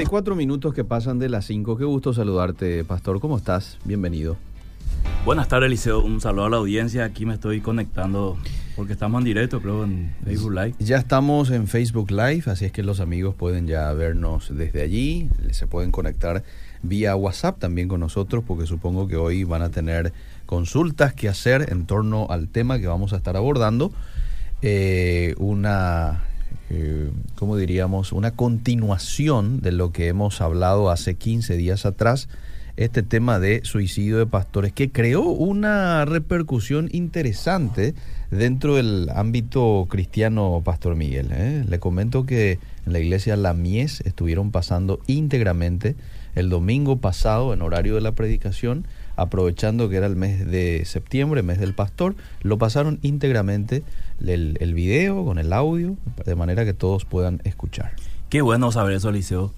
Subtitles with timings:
[0.00, 1.76] 44 minutos que pasan de las 5.
[1.76, 3.20] Qué gusto saludarte, Pastor.
[3.20, 3.76] ¿Cómo estás?
[3.84, 4.38] Bienvenido.
[5.26, 6.00] Buenas tardes, Eliseo.
[6.00, 7.04] Un saludo a la audiencia.
[7.04, 8.38] Aquí me estoy conectando
[8.76, 10.74] porque estamos en directo, creo, en Facebook Live.
[10.78, 15.28] Ya estamos en Facebook Live, así es que los amigos pueden ya vernos desde allí.
[15.50, 16.44] Se pueden conectar
[16.82, 20.14] vía WhatsApp también con nosotros porque supongo que hoy van a tener
[20.46, 23.92] consultas que hacer en torno al tema que vamos a estar abordando.
[24.62, 26.22] Eh, una
[26.70, 28.12] eh, ¿cómo diríamos?
[28.12, 32.28] Una continuación de lo que hemos hablado hace 15 días atrás,
[32.76, 37.94] este tema de suicidio de pastores, que creó una repercusión interesante
[38.30, 41.28] dentro del ámbito cristiano, Pastor Miguel.
[41.32, 41.64] ¿eh?
[41.68, 45.96] Le comento que en la iglesia La Mies estuvieron pasando íntegramente
[46.36, 51.42] el domingo pasado, en horario de la predicación, aprovechando que era el mes de septiembre,
[51.42, 53.82] mes del pastor, lo pasaron íntegramente
[54.26, 57.92] el, el video con el audio, de manera que todos puedan escuchar.
[58.28, 59.52] Qué bueno saber eso, Liceo.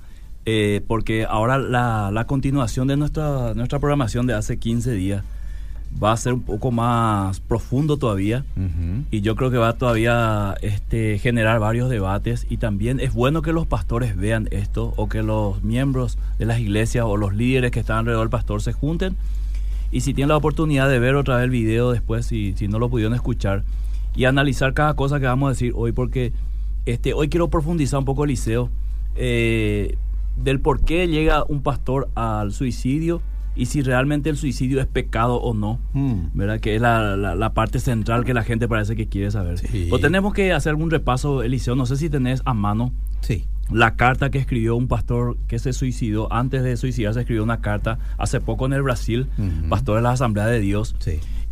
[0.45, 5.23] Eh, porque ahora la, la, continuación de nuestra, nuestra programación de hace 15 días
[6.03, 8.45] va a ser un poco más profundo todavía
[9.11, 13.53] y yo creo que va todavía este, generar varios debates y también es bueno que
[13.53, 17.81] los pastores vean esto o que los miembros de las iglesias o los líderes que
[17.81, 19.17] están alrededor del pastor se junten
[19.93, 22.79] y si tienen la oportunidad de ver otra vez el video después, si, si no
[22.79, 23.63] lo pudieron escuchar,
[24.15, 26.33] y analizar cada cosa que vamos a decir hoy, porque
[26.87, 28.71] este, hoy quiero profundizar un poco, Eliseo,
[29.15, 29.97] eh,
[30.37, 33.23] del por qué llega un pastor al suicidio
[33.55, 36.29] y si realmente el suicidio es pecado o no, mm.
[36.35, 36.61] ¿verdad?
[36.61, 39.61] Que es la, la, parte central que la gente parece que quiere saber.
[39.91, 42.93] Pues tenemos que hacer algún repaso, Eliseo, no sé si tenés a mano.
[43.21, 47.61] Sí la carta que escribió un pastor que se suicidó, antes de suicidarse escribió una
[47.61, 49.27] carta hace poco en el Brasil,
[49.69, 50.95] pastor de la Asamblea de Dios.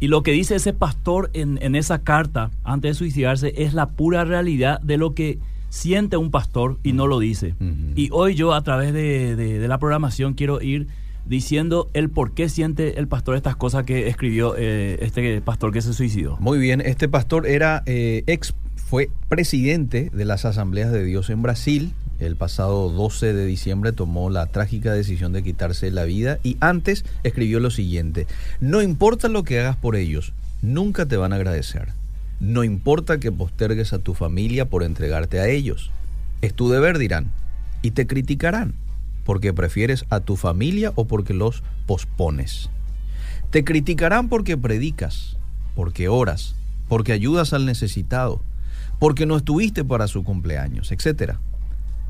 [0.00, 4.24] Y lo que dice ese pastor en, esa carta, antes de suicidarse, es la pura
[4.24, 7.54] realidad de lo que siente un pastor y no lo dice.
[7.94, 10.88] Y hoy yo a través de, la programación quiero ir
[11.26, 15.82] diciendo el por qué siente el pastor estas cosas que escribió eh, este pastor que
[15.82, 16.38] se suicidó.
[16.40, 18.54] Muy bien, este pastor era eh, ex
[18.90, 21.92] fue presidente de las Asambleas de Dios en Brasil.
[22.20, 27.06] El pasado 12 de diciembre tomó la trágica decisión de quitarse la vida y antes
[27.22, 28.26] escribió lo siguiente,
[28.60, 31.88] no importa lo que hagas por ellos, nunca te van a agradecer.
[32.38, 35.90] No importa que postergues a tu familia por entregarte a ellos.
[36.42, 37.32] Es tu deber, dirán,
[37.80, 38.74] y te criticarán,
[39.24, 42.68] porque prefieres a tu familia o porque los pospones.
[43.50, 45.38] Te criticarán porque predicas,
[45.74, 46.54] porque oras,
[46.86, 48.42] porque ayudas al necesitado,
[48.98, 51.38] porque no estuviste para su cumpleaños, etc.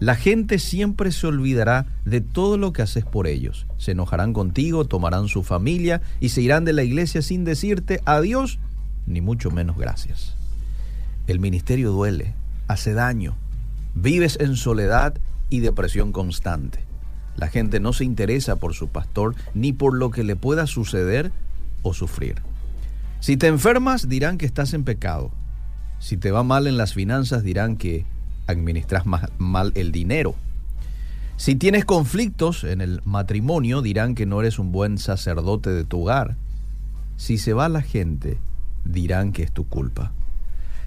[0.01, 3.67] La gente siempre se olvidará de todo lo que haces por ellos.
[3.77, 8.59] Se enojarán contigo, tomarán su familia y se irán de la iglesia sin decirte adiós,
[9.07, 10.37] ni mucho menos gracias.
[11.27, 12.35] El ministerio duele,
[12.67, 13.37] hace daño.
[13.95, 15.19] Vives en soledad
[15.51, 16.81] y depresión constante.
[17.37, 21.31] La gente no se interesa por su pastor ni por lo que le pueda suceder
[21.83, 22.37] o sufrir.
[23.21, 25.31] Si te enfermas dirán que estás en pecado.
[25.99, 28.07] Si te va mal en las finanzas dirán que
[28.51, 29.05] administras
[29.39, 30.35] mal el dinero.
[31.37, 36.03] Si tienes conflictos en el matrimonio dirán que no eres un buen sacerdote de tu
[36.03, 36.37] hogar.
[37.17, 38.39] Si se va la gente
[38.85, 40.13] dirán que es tu culpa.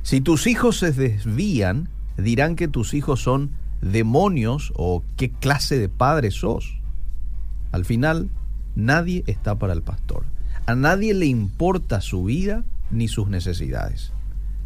[0.03, 5.89] Si tus hijos se desvían dirán que tus hijos son demonios o qué clase de
[5.89, 6.77] padre sos.
[7.71, 8.29] Al final,
[8.75, 10.25] nadie está para el pastor.
[10.65, 14.13] A nadie le importa su vida ni sus necesidades.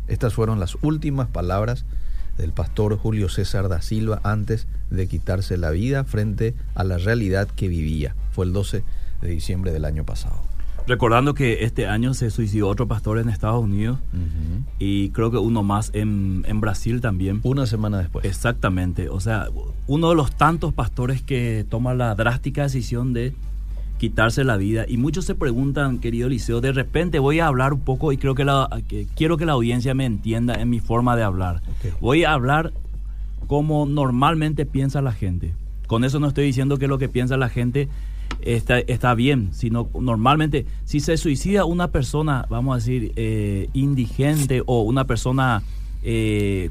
[0.07, 1.85] Estas fueron las últimas palabras
[2.37, 7.47] del pastor Julio César da Silva antes de quitarse la vida frente a la realidad
[7.47, 8.15] que vivía.
[8.31, 8.83] Fue el 12
[9.21, 10.41] de diciembre del año pasado.
[10.87, 13.99] Recordando que este año se suicidó otro pastor en Estados Unidos
[14.79, 17.41] y creo que uno más en, en, Brasil también.
[17.43, 18.23] Una semana después.
[18.23, 19.09] Exactamente.
[19.09, 19.49] O sea,
[19.87, 23.35] uno de los tantos pastores que toma la drástica decisión de
[23.97, 24.85] quitarse la vida.
[24.87, 28.35] Y muchos se preguntan, querido Liceo, de repente voy a hablar un poco y creo
[28.35, 28.69] que, la,
[29.15, 31.61] quiero que la audiencia me entienda en mi forma de hablar.
[31.99, 32.73] Voy a hablar
[33.47, 35.53] como normalmente piensa la gente.
[35.87, 37.87] Con eso no estoy diciendo que lo que piensa la gente
[38.41, 44.63] está, está bien, sino normalmente si se suicida una persona, vamos a decir, eh, indigente
[44.65, 45.63] o una persona...
[46.03, 46.69] Eh,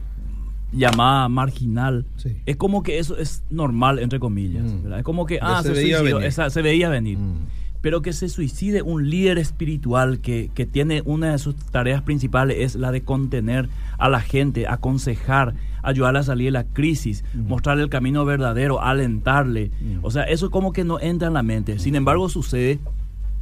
[0.73, 2.07] llamada marginal.
[2.45, 4.65] Es como que eso es normal, entre comillas.
[4.65, 4.93] Mm.
[4.95, 6.33] Es como que, ah, se, veía venir.
[6.33, 7.19] se veía venir.
[7.19, 7.47] Mm.
[7.81, 12.57] Pero que se suicide un líder espiritual que, que, tiene una de sus tareas principales
[12.59, 17.49] es la de contener a la gente, aconsejar, ayudarle a salir de la crisis, mm.
[17.49, 19.71] mostrarle el camino verdadero, alentarle.
[20.03, 21.79] O sea, eso como que no entra en la mente.
[21.79, 22.81] Sin embargo, sucede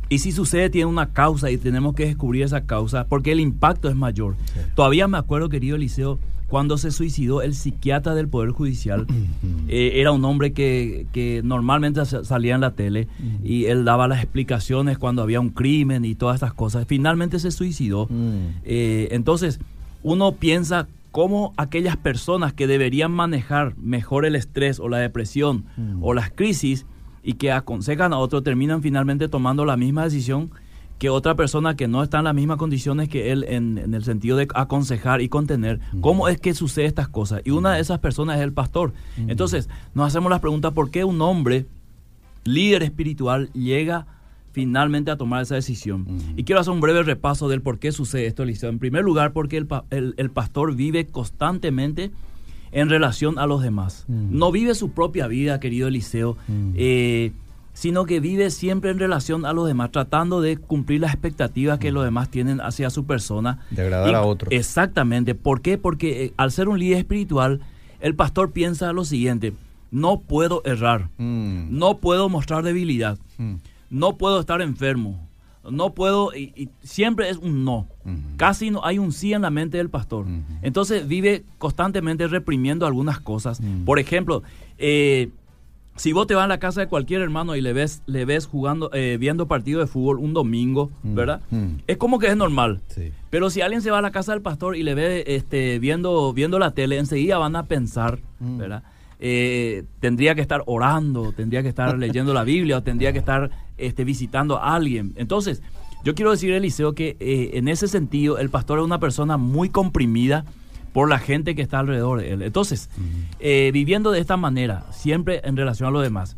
[0.08, 3.88] y si sucede, tiene una causa y tenemos que descubrir esa causa porque el impacto
[3.88, 4.36] es mayor.
[4.74, 6.18] Todavía me acuerdo, querido Eliseo,
[6.54, 9.08] cuando se suicidó el psiquiatra del Poder Judicial.
[9.66, 13.08] Eh, era un hombre que, que normalmente salía en la tele
[13.42, 16.84] y él daba las explicaciones cuando había un crimen y todas estas cosas.
[16.86, 18.06] Finalmente se suicidó.
[18.64, 19.58] Eh, entonces,
[20.02, 25.64] uno piensa cómo aquellas personas que deberían manejar mejor el estrés o la depresión
[26.02, 26.84] o las crisis
[27.22, 30.50] y que aconsejan a otro terminan finalmente tomando la misma decisión
[30.98, 34.36] que otra persona que no está en las mismas condiciones que él en, el sentido
[34.36, 35.80] de aconsejar y contener.
[36.00, 37.42] ¿Cómo es que sucede estas cosas?
[37.44, 38.92] Y una de esas personas es el pastor.
[39.16, 41.66] Entonces, nos hacemos la pregunta, ¿por qué un hombre
[42.44, 44.06] líder espiritual llega
[44.52, 46.06] finalmente a tomar esa decisión?
[46.36, 48.70] Y quiero hacer un breve repaso del por qué sucede esto, Eliseo.
[48.70, 52.12] En primer lugar, porque el, el, pastor vive constantemente
[52.70, 54.04] en relación a los demás.
[54.08, 56.36] No vive su propia vida, querido Eliseo.
[56.76, 57.32] Eh,
[57.74, 61.92] sino que vive siempre en relación a los demás, tratando de cumplir las expectativas que
[61.92, 63.58] los demás tienen hacia su persona.
[63.70, 64.52] De agradar a otros.
[64.52, 65.34] Exactamente.
[65.34, 65.76] ¿Por qué?
[65.76, 67.60] Porque eh, al ser un líder espiritual,
[68.00, 69.52] el pastor piensa lo siguiente,
[69.90, 71.76] no puedo errar, mm.
[71.76, 73.54] no puedo mostrar debilidad, mm.
[73.90, 75.28] no puedo estar enfermo,
[75.68, 77.88] no puedo, y, siempre es un no.
[78.36, 80.26] Casi no hay un sí en la mente del pastor.
[80.60, 83.60] Entonces vive constantemente reprimiendo algunas cosas.
[83.60, 83.84] Mm.
[83.84, 84.42] Por ejemplo,
[84.76, 85.30] eh,
[85.96, 88.46] si vos te vas a la casa de cualquier hermano y le ves, le ves
[88.46, 91.40] jugando, eh, viendo partido de fútbol un domingo, mm, ¿verdad?
[91.50, 91.76] Mm.
[91.86, 92.80] Es como que es normal.
[93.30, 96.32] Pero si alguien se va a la casa del pastor y le ve este, viendo,
[96.32, 98.58] viendo la tele, enseguida van a pensar, mm.
[98.58, 98.82] ¿verdad?
[99.20, 103.50] Eh, tendría que estar orando, tendría que estar leyendo la Biblia o tendría que estar
[103.78, 105.12] este, visitando a alguien.
[105.16, 105.62] Entonces,
[106.04, 109.70] yo quiero decir, Eliseo, que eh, en ese sentido el pastor es una persona muy
[109.70, 110.44] comprimida
[110.94, 112.42] por la gente que está alrededor de él.
[112.42, 112.88] Entonces,
[113.40, 116.36] eh, viviendo de esta manera, siempre en relación a lo demás,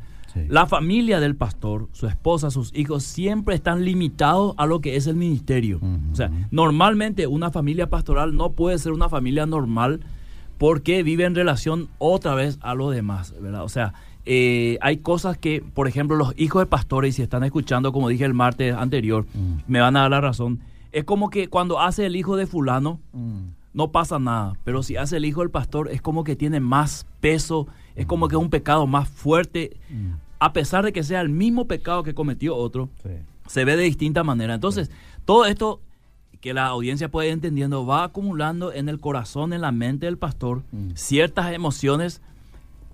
[0.48, 5.06] la familia del pastor, su esposa, sus hijos, siempre están limitados a lo que es
[5.06, 5.78] el ministerio.
[6.10, 10.00] O sea, normalmente una familia pastoral no puede ser una familia normal
[10.56, 13.62] porque vive en relación otra vez a lo demás, ¿verdad?
[13.62, 13.92] O sea,
[14.24, 18.08] eh, hay cosas que, por ejemplo, los hijos de pastores, y si están escuchando, como
[18.08, 19.26] dije el martes anterior,
[19.66, 20.60] me van a dar la razón,
[20.92, 23.00] es como que cuando hace el hijo de fulano,
[23.76, 24.54] no pasa nada.
[24.64, 28.26] Pero si hace el hijo del pastor, es como que tiene más peso, es como
[28.26, 30.12] que es un pecado más fuerte, mm.
[30.40, 32.88] a pesar de que sea el mismo pecado que cometió otro,
[33.46, 34.54] se ve de distinta manera.
[34.54, 34.90] Entonces,
[35.26, 35.82] todo esto
[36.40, 40.16] que la audiencia puede ir entendiendo va acumulando en el corazón, en la mente del
[40.16, 40.92] pastor, mm.
[40.94, 42.22] ciertas emociones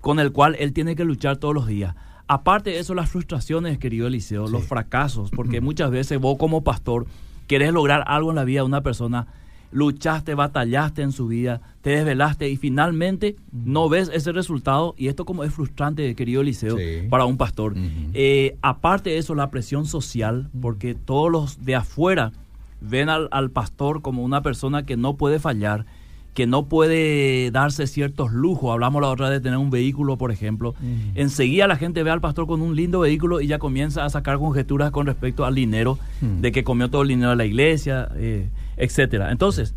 [0.01, 1.95] con el cual él tiene que luchar todos los días.
[2.27, 7.05] Aparte de eso, las frustraciones, querido Eliseo, los fracasos, porque muchas veces vos como pastor
[7.47, 9.27] querés lograr algo en la vida de una persona,
[9.73, 15.25] luchaste, batallaste en su vida, te desvelaste y finalmente no ves ese resultado y esto
[15.25, 16.77] como es frustrante, querido Eliseo,
[17.09, 17.73] para un pastor.
[18.13, 22.31] Eh, aparte de eso, la presión social, porque todos los de afuera
[22.79, 25.85] ven al, pastor como una persona que no puede fallar,
[26.33, 28.71] que no puede darse ciertos lujos.
[28.71, 30.75] Hablamos la otra vez de tener un vehículo, por ejemplo.
[31.15, 34.39] Enseguida la gente ve al pastor con un lindo vehículo y ya comienza a sacar
[34.39, 38.09] conjeturas con respecto al dinero, de que comió todo el dinero de la iglesia.
[38.15, 39.31] Eh, etcétera.
[39.31, 39.73] Entonces,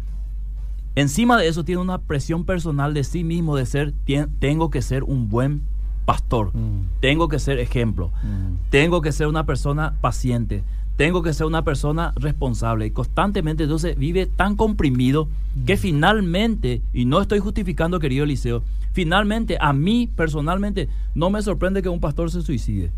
[0.95, 3.93] encima de eso tiene una presión personal de sí mismo de ser,
[4.39, 5.63] tengo que ser un buen
[6.05, 7.01] pastor, mm.
[7.01, 8.71] tengo que ser ejemplo, mm.
[8.71, 10.63] tengo que ser una persona paciente,
[10.97, 15.29] tengo que ser una persona responsable y constantemente entonces vive tan comprimido
[15.67, 15.79] que mm.
[15.79, 18.63] finalmente, y no estoy justificando querido Eliseo,
[18.93, 22.91] finalmente a mí personalmente no me sorprende que un pastor se suicide.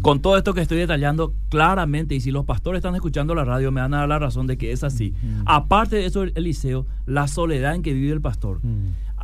[0.00, 3.70] Con todo esto que estoy detallando claramente, y si los pastores están escuchando la radio,
[3.70, 5.12] me van a dar la razón de que es así.
[5.44, 8.60] Aparte de eso, Eliseo, la soledad en que vive el pastor.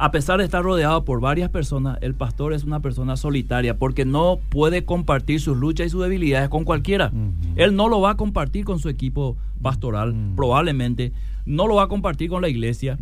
[0.03, 4.05] A pesar de estar rodeado por varias personas, el pastor es una persona solitaria porque
[4.05, 7.13] no puede compartir sus luchas y sus debilidades con cualquiera.
[7.55, 11.13] Él no lo va a compartir con su equipo pastoral, probablemente.
[11.47, 12.99] No lo va a compartir con la iglesia.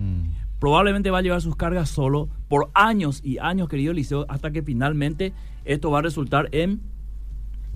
[0.58, 4.62] Probablemente va a llevar sus cargas solo por años y años, querido Eliseo, hasta que
[4.62, 5.32] finalmente
[5.64, 6.82] esto va a resultar en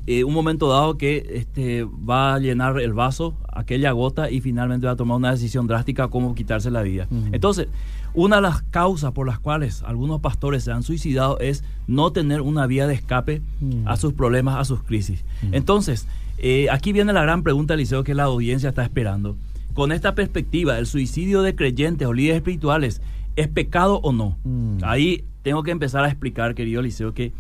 [0.07, 4.87] eh, un momento dado que este, va a llenar el vaso, aquella gota, y finalmente
[4.87, 7.09] va a tomar una decisión drástica como quitarse la vida.
[7.33, 7.69] Entonces,
[8.15, 12.41] una de las causas por las cuales algunos pastores se han suicidado es no tener
[12.41, 13.43] una vía de escape
[13.85, 15.25] a sus problemas, a sus crisis.
[15.53, 16.07] Entonces,
[16.39, 19.37] eh, aquí viene la gran pregunta, Eliseo, que la audiencia está esperando.
[19.75, 23.03] Con esta perspectiva, ¿el suicidio de creyentes o líderes espirituales
[23.35, 24.37] es pecado o no?
[24.83, 27.33] Ahí tengo que empezar a explicar, querido Eliseo, que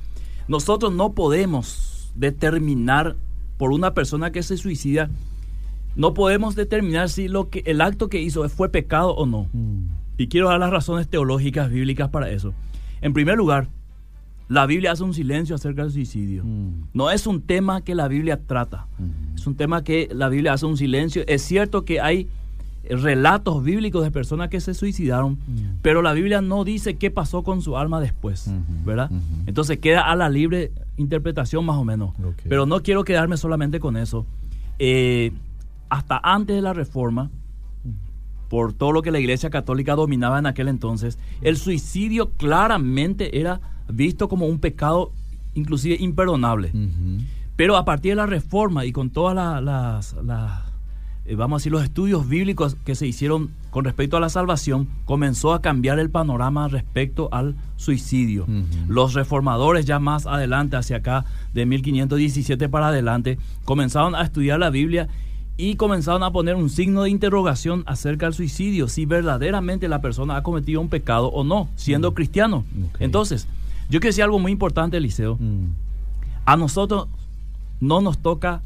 [0.48, 3.16] nosotros no podemos determinar
[3.56, 5.10] por una persona que se suicida,
[5.94, 9.48] no podemos determinar si lo que el acto que hizo fue pecado o no.
[10.16, 10.22] Mm.
[10.22, 12.54] Y quiero dar las razones teológicas bíblicas para eso.
[13.00, 13.68] En primer lugar,
[14.48, 16.44] la Biblia hace un silencio acerca del suicidio.
[16.44, 16.88] Mm.
[16.92, 18.86] No es un tema que la Biblia trata.
[18.98, 19.34] Mm.
[19.36, 21.24] Es un tema que la Biblia hace un silencio.
[21.26, 22.28] Es cierto que hay
[22.88, 25.38] relatos bíblicos de personas que se suicidaron,
[25.80, 28.50] pero la Biblia no dice qué pasó con su alma después,
[28.84, 29.10] ¿verdad?
[29.46, 32.14] Entonces queda a la libre interpretación más o menos.
[32.48, 34.26] Pero no quiero quedarme solamente con eso.
[34.78, 35.32] Eh,
[35.88, 37.30] hasta antes de la reforma,
[38.48, 43.60] por todo lo que la Iglesia Católica dominaba en aquel entonces, el suicidio claramente era
[43.88, 45.12] visto como un pecado
[45.54, 46.72] inclusive imperdonable.
[47.56, 50.16] Pero a partir de la reforma y con todas las,
[51.24, 54.88] eh, vamos a decir, los estudios bíblicos que se hicieron con respecto a la salvación,
[55.04, 58.46] comenzó a cambiar el panorama respecto al suicidio.
[58.86, 64.70] Los reformadores ya más adelante, hacia acá, de 1517 para adelante, comenzaron a estudiar la
[64.70, 65.08] Biblia
[65.56, 70.36] y comenzaron a poner un signo de interrogación acerca del suicidio, si verdaderamente la persona
[70.36, 72.14] ha cometido un pecado o no, siendo mm.
[72.14, 72.64] cristiano.
[72.98, 73.46] Entonces,
[73.88, 75.36] yo quiero decir algo muy importante, Eliseo.
[75.36, 75.68] Mm.
[76.44, 77.06] A nosotros
[77.80, 78.62] no nos toca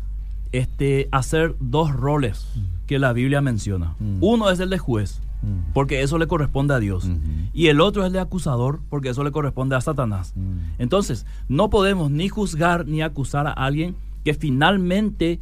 [0.53, 2.61] este, hacer dos roles mm.
[2.87, 3.95] que la Biblia menciona.
[4.21, 5.21] Uno es el de juez,
[5.75, 7.07] porque eso le corresponde a Dios.
[7.53, 10.33] Y el otro es el de acusador, porque eso le corresponde a Satanás.
[10.79, 15.39] Entonces, no podemos ni juzgar ni acusar a alguien que finalmente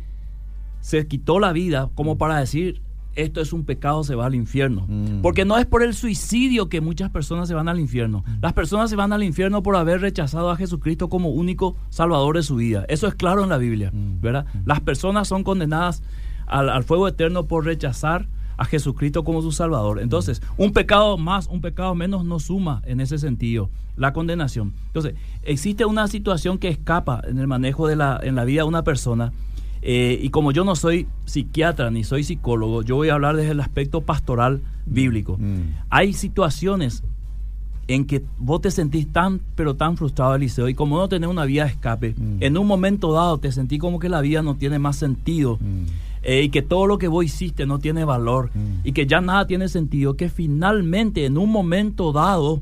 [0.86, 2.80] se quitó la vida como para decir
[3.16, 4.86] esto es un pecado, se va al infierno.
[4.86, 5.20] Mm.
[5.20, 8.22] Porque no es por el suicidio que muchas personas se van al infierno.
[8.24, 8.34] Mm.
[8.40, 12.44] Las personas se van al infierno por haber rechazado a Jesucristo como único salvador de
[12.44, 12.84] su vida.
[12.88, 14.20] Eso es claro en la Biblia, mm.
[14.20, 14.46] ¿verdad?
[14.64, 16.04] Las personas son condenadas
[16.46, 19.98] al, al, fuego eterno por rechazar a Jesucristo como su salvador.
[19.98, 24.72] Entonces, un pecado más, un pecado menos no suma en ese sentido la condenación.
[24.86, 28.68] Entonces, existe una situación que escapa en el manejo de la en la vida de
[28.68, 29.32] una persona
[29.88, 33.52] eh, y como yo no soy psiquiatra ni soy psicólogo, yo voy a hablar desde
[33.52, 35.38] el aspecto pastoral bíblico.
[35.38, 35.76] Mm.
[35.90, 37.04] Hay situaciones
[37.86, 41.44] en que vos te sentís tan, pero tan frustrado, Eliseo, y como no tenés una
[41.44, 42.38] vía de escape, mm.
[42.40, 45.84] en un momento dado te sentí como que la vida no tiene más sentido, mm.
[46.24, 48.50] eh, y que todo lo que vos hiciste no tiene valor,
[48.82, 52.60] y que ya nada tiene sentido, que finalmente en un momento dado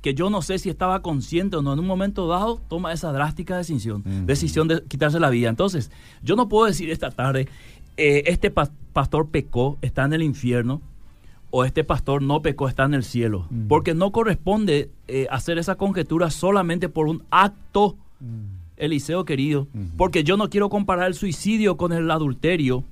[0.00, 3.12] que yo no sé si estaba consciente o no, en un momento dado toma esa
[3.12, 5.48] drástica decisión, decisión de quitarse la vida.
[5.48, 5.90] Entonces,
[6.22, 7.48] yo no puedo decir esta tarde,
[7.96, 10.80] eh, este pastor pecó, está en el infierno,
[11.50, 15.74] o este pastor no pecó, está en el cielo, porque no corresponde eh, hacer esa
[15.74, 17.96] conjetura solamente por un acto,
[18.78, 22.84] Eliseo querido, porque yo no quiero comparar el suicidio con el adulterio,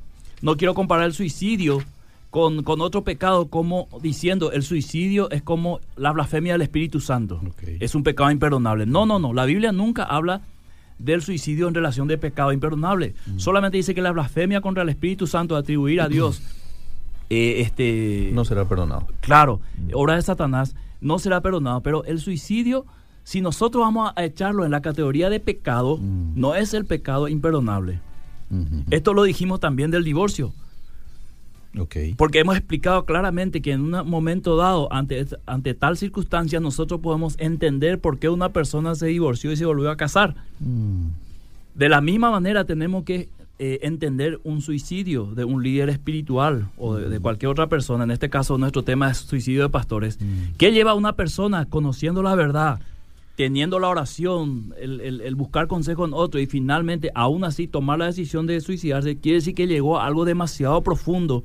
[0.43, 1.83] no quiero comparar el suicidio
[2.31, 7.41] con, otro pecado como diciendo el suicidio es como la blasfemia del Espíritu Santo.
[7.81, 8.87] Es un pecado imperdonable.
[8.87, 9.33] No, no, no.
[9.33, 10.43] La Biblia nunca habla
[10.99, 13.15] del suicidio en relación de pecado imperdonable.
[13.27, 13.39] Mm.
[13.39, 16.43] Solamente dice que la blasfemia contra el Espíritu Santo, atribuir a Dios,
[17.31, 19.09] eh, este, no será perdonado.
[19.21, 19.91] Claro, mm.
[19.95, 21.81] obra de Satanás, no será perdonado.
[21.83, 22.87] Pero el suicidio,
[23.25, 26.39] si nosotros vamos a echarlo en la categoría de pecado, mm.
[26.39, 28.01] no es el pecado imperdonable.
[28.91, 30.53] Esto lo dijimos también del divorcio.
[32.17, 37.37] Porque hemos explicado claramente que en un momento dado, ante, ante tal circunstancia, nosotros podemos
[37.39, 40.35] entender por qué una persona se divorció y se volvió a casar.
[40.59, 41.09] Mm.
[41.75, 46.97] De la misma manera tenemos que eh, entender un suicidio de un líder espiritual o
[46.97, 47.23] de, mm.
[47.23, 48.05] cualquier otra persona.
[48.05, 50.19] En este caso, nuestro tema es suicidio de pastores.
[50.21, 50.57] Mm.
[50.59, 52.81] ¿Qué lleva a una persona conociendo la verdad?
[53.37, 58.05] teniendo la oración, el, el, buscar consejo en otro y finalmente aún así tomar la
[58.05, 61.43] decisión de suicidarse, quiere decir que llegó a algo demasiado profundo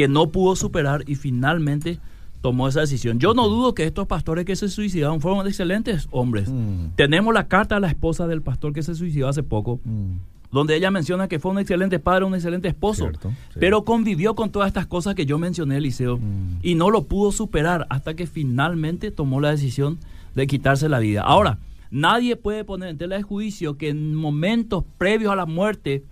[0.00, 1.98] que no pudo superar y finalmente
[2.40, 3.18] tomó esa decisión.
[3.18, 6.48] Yo no dudo que estos pastores que se suicidaron fueron excelentes hombres.
[6.48, 6.92] Mm.
[6.96, 10.12] Tenemos la carta de la esposa del pastor que se suicidó hace poco, mm.
[10.52, 13.10] donde ella menciona que fue un excelente padre, un excelente esposo,
[13.58, 16.60] pero convivió con todas estas cosas que yo mencioné, Eliseo, mm.
[16.62, 19.98] y no lo pudo superar hasta que finalmente tomó la decisión
[20.34, 21.20] de quitarse la vida.
[21.24, 21.58] Ahora,
[21.90, 26.04] nadie puede poner en tela de juicio que en momentos previos a la muerte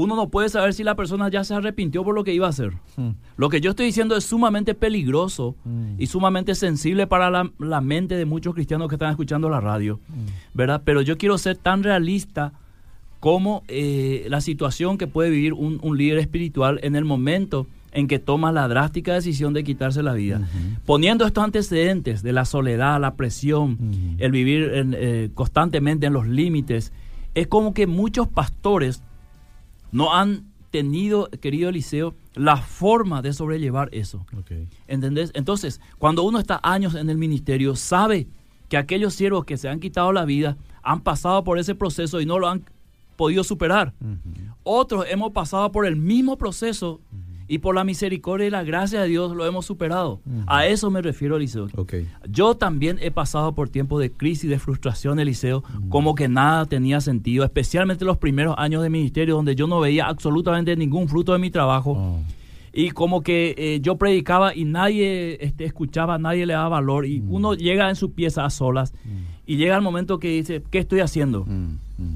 [0.00, 2.50] uno no puede saber si la persona ya se arrepintió por lo que iba a
[2.50, 2.72] hacer.
[2.96, 3.10] Hmm.
[3.36, 5.94] Lo que yo estoy diciendo es sumamente peligroso hmm.
[5.98, 10.54] y sumamente sensible para la, mente de muchos cristianos que están escuchando la radio, hmm.
[10.54, 10.82] ¿verdad?
[10.84, 12.52] Pero yo quiero ser tan realista
[13.20, 18.18] como eh, la situación que puede vivir un, líder espiritual en el momento en que
[18.18, 20.40] toma la drástica decisión de quitarse la vida.
[20.86, 26.92] Poniendo estos antecedentes de la soledad, la presión, el vivir eh, constantemente en los límites,
[27.34, 29.02] es como que muchos pastores
[29.92, 34.24] no han tenido, querido Eliseo, la forma de sobrellevar eso.
[34.86, 35.30] ¿Entendés?
[35.34, 38.28] Entonces, cuando uno está años en el ministerio, sabe
[38.68, 42.26] que aquellos siervos que se han quitado la vida han pasado por ese proceso y
[42.26, 42.64] no lo han
[43.16, 43.92] podido superar.
[44.62, 47.00] Otros hemos pasado por el mismo proceso
[47.50, 50.20] y por la misericordia y la gracia de Dios lo hemos superado.
[50.46, 51.66] A eso me refiero, Eliseo.
[52.28, 57.00] Yo también he pasado por tiempos de crisis, de frustración, Eliseo, como que nada tenía
[57.00, 61.40] sentido, especialmente los primeros años de ministerio, donde yo no veía absolutamente ningún fruto de
[61.40, 61.96] mi trabajo.
[61.98, 62.20] Oh.
[62.72, 67.20] y como que eh, yo predicaba y nadie este, escuchaba, nadie le daba valor y
[67.26, 68.94] uno llega en su pieza a solas
[69.44, 71.48] y llega el momento que dice, ¿qué estoy haciendo?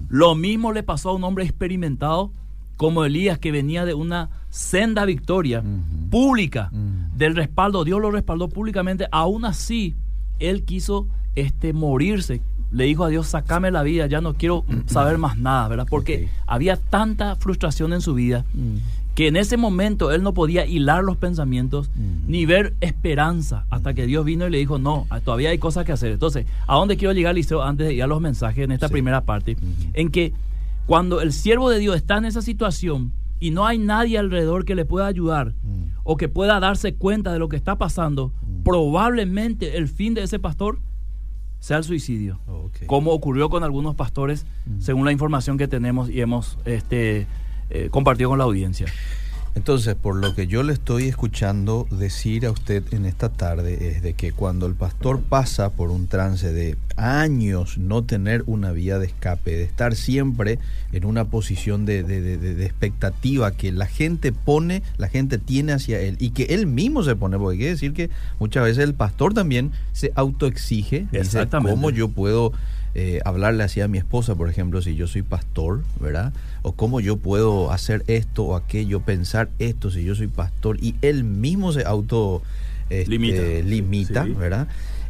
[0.09, 2.31] Lo mismo le pasó a un hombre experimentado
[2.77, 6.11] como Elías que venía de una senda victoria Ujú.
[6.11, 6.71] pública
[7.17, 9.95] del respaldo, Dios lo respaldó públicamente, aún así
[10.39, 12.41] él quiso este morirse.
[12.71, 15.87] Le dijo a Dios, sacame la vida, ya no quiero saber más nada, ¿verdad?
[15.89, 18.77] Porque había tanta frustración en su vida Mm.
[19.15, 22.29] que en ese momento él no podía hilar los pensamientos Mm.
[22.31, 25.85] ni ver esperanza hasta que Dios vino y le dijo, no, ah, todavía hay cosas
[25.85, 26.11] que hacer.
[26.11, 28.93] Entonces, ¿a dónde quiero llegar, Liceo, antes de ir a los mensajes en esta Sí.
[28.93, 29.57] primera parte?
[29.93, 30.33] En que
[30.87, 34.75] cuando el siervo de Dios está en esa situación y no hay nadie alrededor que
[34.75, 35.85] le pueda ayudar Mm.
[36.05, 38.33] o que pueda darse cuenta de lo que está pasando,
[38.65, 40.79] probablemente el fin de ese pastor
[41.61, 42.39] sea el suicidio
[42.87, 44.81] como ocurrió con algunos pastores, Mm.
[44.81, 47.27] según la información que tenemos y hemos este,
[47.71, 48.87] eh, compartido con la audiencia.
[49.55, 54.03] Entonces, por lo que yo le estoy escuchando decir a usted en esta tarde es
[54.03, 58.99] de que cuando el pastor pasa por un trance de años no tener una vía
[58.99, 60.59] de escape, de estar siempre
[60.93, 65.73] en una posición de, de- de- de- expectativa que la gente pone, la gente tiene
[65.73, 68.85] hacia él y que él mismo se pone, porque hay que decir que muchas veces
[68.85, 71.73] el pastor también se autoexige, dice, Exactamente.
[71.75, 72.53] ¿cómo yo puedo
[72.97, 76.33] eh, hablarle así a mi esposa, por ejemplo, si yo soy pastor, ¿verdad?
[76.63, 80.79] O cómo yo puedo hacer esto o aquello, pensar esto si yo soy pastor.
[80.81, 82.41] Y él mismo se auto
[82.91, 83.43] este, Limita.
[83.69, 84.31] limita, Sí.
[84.39, 84.69] ¿verdad?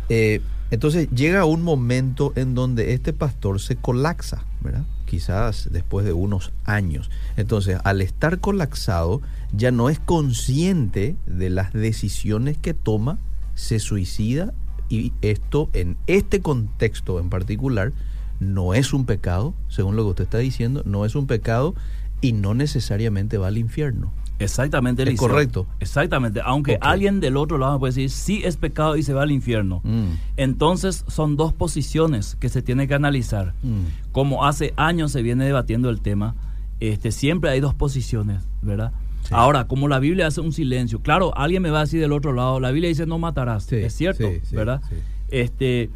[0.08, 0.40] Eh,
[0.74, 4.84] entonces llega un momento en donde este pastor se colapsa, ¿verdad?
[5.06, 7.12] Quizás después de unos años.
[7.36, 13.18] Entonces, al estar colapsado, ya no es consciente de las decisiones que toma,
[13.54, 14.52] se suicida
[14.88, 17.92] y esto en este contexto en particular
[18.40, 21.76] no es un pecado, según lo que usted está diciendo, no es un pecado
[22.20, 24.12] y no necesariamente va al infierno.
[24.38, 25.28] Exactamente, Es Eliseo.
[25.28, 25.66] correcto.
[25.80, 26.40] Exactamente.
[26.44, 29.80] Aunque alguien del otro lado puede decir, sí es pecado y se va al infierno.
[29.84, 33.54] Mm, Entonces son dos posiciones que se tiene que analizar.
[33.62, 36.34] mm, Como hace años se viene debatiendo el tema,
[36.80, 38.92] este, siempre hay dos posiciones, ¿verdad?
[39.22, 39.30] Sí.
[39.32, 42.32] Ahora, como la Biblia hace un silencio, claro, alguien me va a decir del otro
[42.32, 44.82] lado, la Biblia dice no matarás, Sí, es cierto, sí, sí, ¿verdad?
[45.30, 45.88] Este,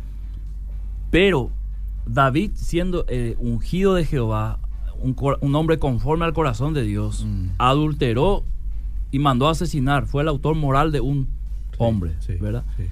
[1.10, 1.50] pero
[2.06, 4.58] David siendo eh, ungido de Jehová,
[5.00, 7.48] un, un hombre conforme al corazón de Dios, Mm.
[7.58, 8.42] adulteró
[9.10, 11.26] y mandó a asesinar, fue el autor moral de un
[11.78, 12.64] hombre, sí, ¿verdad?
[12.76, 12.84] sí.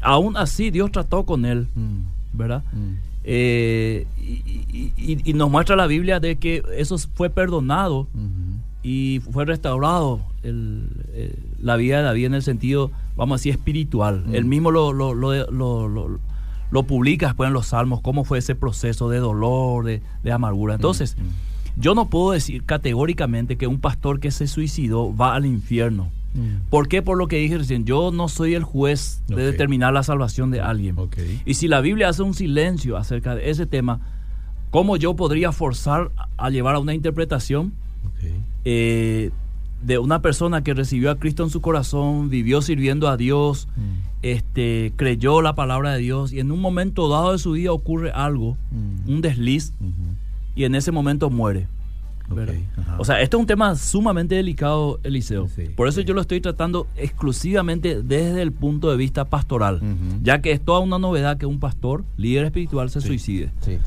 [0.00, 2.00] Aún así Dios trató con él, Mm,
[2.34, 2.62] ¿verdad?
[2.72, 2.94] mm.
[3.28, 8.60] Eh, y, y- y- y nos muestra la Biblia de que eso fue perdonado Ujú.
[8.84, 13.52] y fue restaurado el- eh, la vida de David en el sentido, vamos a decir,
[13.54, 14.24] espiritual.
[14.32, 16.20] Él mismo lo, lo, lo, lo- lo-
[16.70, 20.74] lo publica después en los salmos, cómo fue ese proceso de dolor, de, de amargura.
[20.74, 21.22] Entonces, Mm,
[21.76, 26.10] yo no puedo decir categóricamente que un pastor que se suicidó va al infierno.
[26.34, 26.68] mm.
[26.70, 27.02] ¿Por qué?
[27.02, 30.60] Por lo que dije recién, yo no soy el juez de determinar la salvación de
[30.60, 30.98] alguien.
[31.44, 34.00] Y si la Biblia hace un silencio acerca de ese tema,
[34.70, 37.72] ¿cómo yo podría forzar a- llevar a una interpretación
[38.64, 39.30] eh,
[39.82, 44.06] de una persona que recibió a Cristo en su corazón, vivió sirviendo a Dios, Mm,
[44.22, 48.10] este, creyó la palabra de Dios y en un momento dado de su vida ocurre
[48.10, 49.72] algo, mm, un desliz.
[50.56, 51.68] Y en ese momento muere?
[52.98, 55.46] O sea, esto es un tema sumamente delicado, Eliseo.
[55.46, 56.06] Sí, Por eso sí.
[56.06, 59.80] yo lo estoy tratando exclusivamente desde el punto de vista pastoral,
[60.24, 63.06] ya que es toda una novedad que un pastor, líder espiritual, se Sí.
[63.06, 63.50] suicide.
[63.60, 63.78] Sí.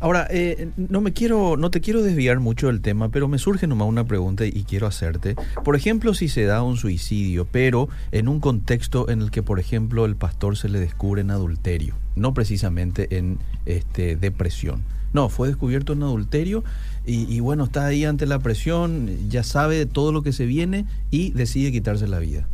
[0.00, 3.68] Ahora, eh, no me quiero, no te quiero desviar mucho del tema, pero me surge
[3.68, 5.36] nomás una pregunta y quiero hacerte.
[5.64, 9.60] Por ejemplo, si se da un suicidio, pero en un contexto en el que, por
[9.60, 14.82] ejemplo, el pastor se le descubre en adulterio, no precisamente en este, depresión.
[15.14, 16.62] No, fue descubierto en adulterio
[17.06, 20.84] y, y bueno, está ahí ante la presión, ya sabe todo lo que se viene
[21.10, 22.46] y decide quitarse la vida.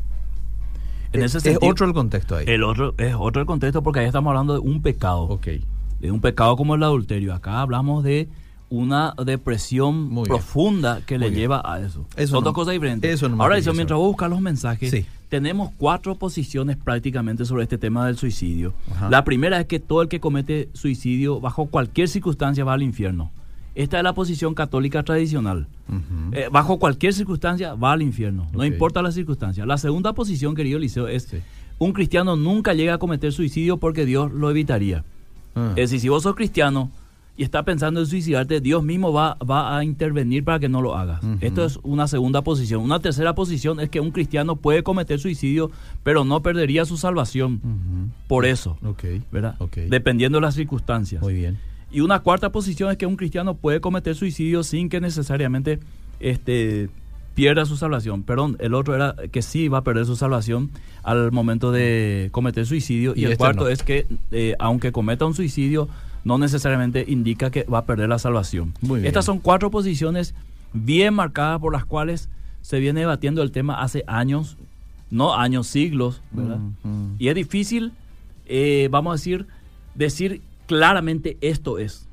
[1.12, 2.44] En es, ese es sentido, otro el contexto ahí.
[2.46, 5.46] El otro es otro el contexto porque ahí estamos hablando de un pecado, ok.
[6.00, 7.34] de un pecado como el adulterio.
[7.34, 8.28] Acá hablamos de
[8.68, 10.28] una depresión Muy bien.
[10.28, 11.40] profunda que Muy le bien.
[11.42, 12.06] lleva a eso.
[12.16, 13.12] Eso Son no- dos cosas diferentes.
[13.12, 14.00] eso no Ahora, Eliseo, mientras eso.
[14.02, 15.04] vos buscas los mensajes, Sí.
[15.30, 18.74] Tenemos cuatro posiciones prácticamente sobre este tema del suicidio.
[18.90, 19.08] Ajá.
[19.08, 23.30] La primera es que todo el que comete suicidio bajo cualquier circunstancia va al infierno.
[23.76, 25.68] Esta es la posición católica tradicional.
[26.32, 29.64] Eh, bajo cualquier circunstancia va al infierno, no importa la circunstancia.
[29.64, 31.38] La segunda posición, querido Eliseo, es Sí.
[31.78, 35.04] un cristiano nunca llega a cometer suicidio porque Dios lo evitaría.
[35.54, 35.70] Ah.
[35.70, 36.90] Es decir, si vos sos cristiano
[37.40, 40.94] y estás pensando en suicidarte, Dios mismo va, va a intervenir para que no lo
[40.94, 41.22] hagas.
[41.40, 42.82] Esto es una segunda posición.
[42.82, 45.70] Una tercera posición es que un cristiano puede cometer suicidio,
[46.02, 48.76] pero no perdería su salvación por eso.
[49.32, 49.54] ¿verdad?
[49.88, 51.22] Dependiendo de las circunstancias.
[51.22, 51.56] Muy bien.
[51.90, 55.80] Y una cuarta posición es que un cristiano puede cometer suicidio sin que necesariamente
[56.20, 56.90] este,
[57.34, 58.22] pierda su salvación.
[58.22, 60.68] Perdón, el otro era que sí va a perder su salvación
[61.02, 63.14] al momento de cometer suicidio.
[63.16, 63.70] Y, Y el este cuarto no.
[63.70, 65.88] es que eh, aunque cometa un suicidio,
[66.24, 68.74] no necesariamente indica que va a perder la salvación.
[69.02, 70.34] Estas son cuatro posiciones
[70.72, 72.28] bien marcadas por las cuales
[72.62, 74.56] se viene debatiendo el tema hace años,
[75.10, 76.58] no años, siglos, ¿verdad?
[76.58, 77.16] Mm, mm.
[77.18, 77.92] Y es difícil,
[78.46, 79.46] eh, vamos a decir,
[79.94, 82.06] decir claramente esto es,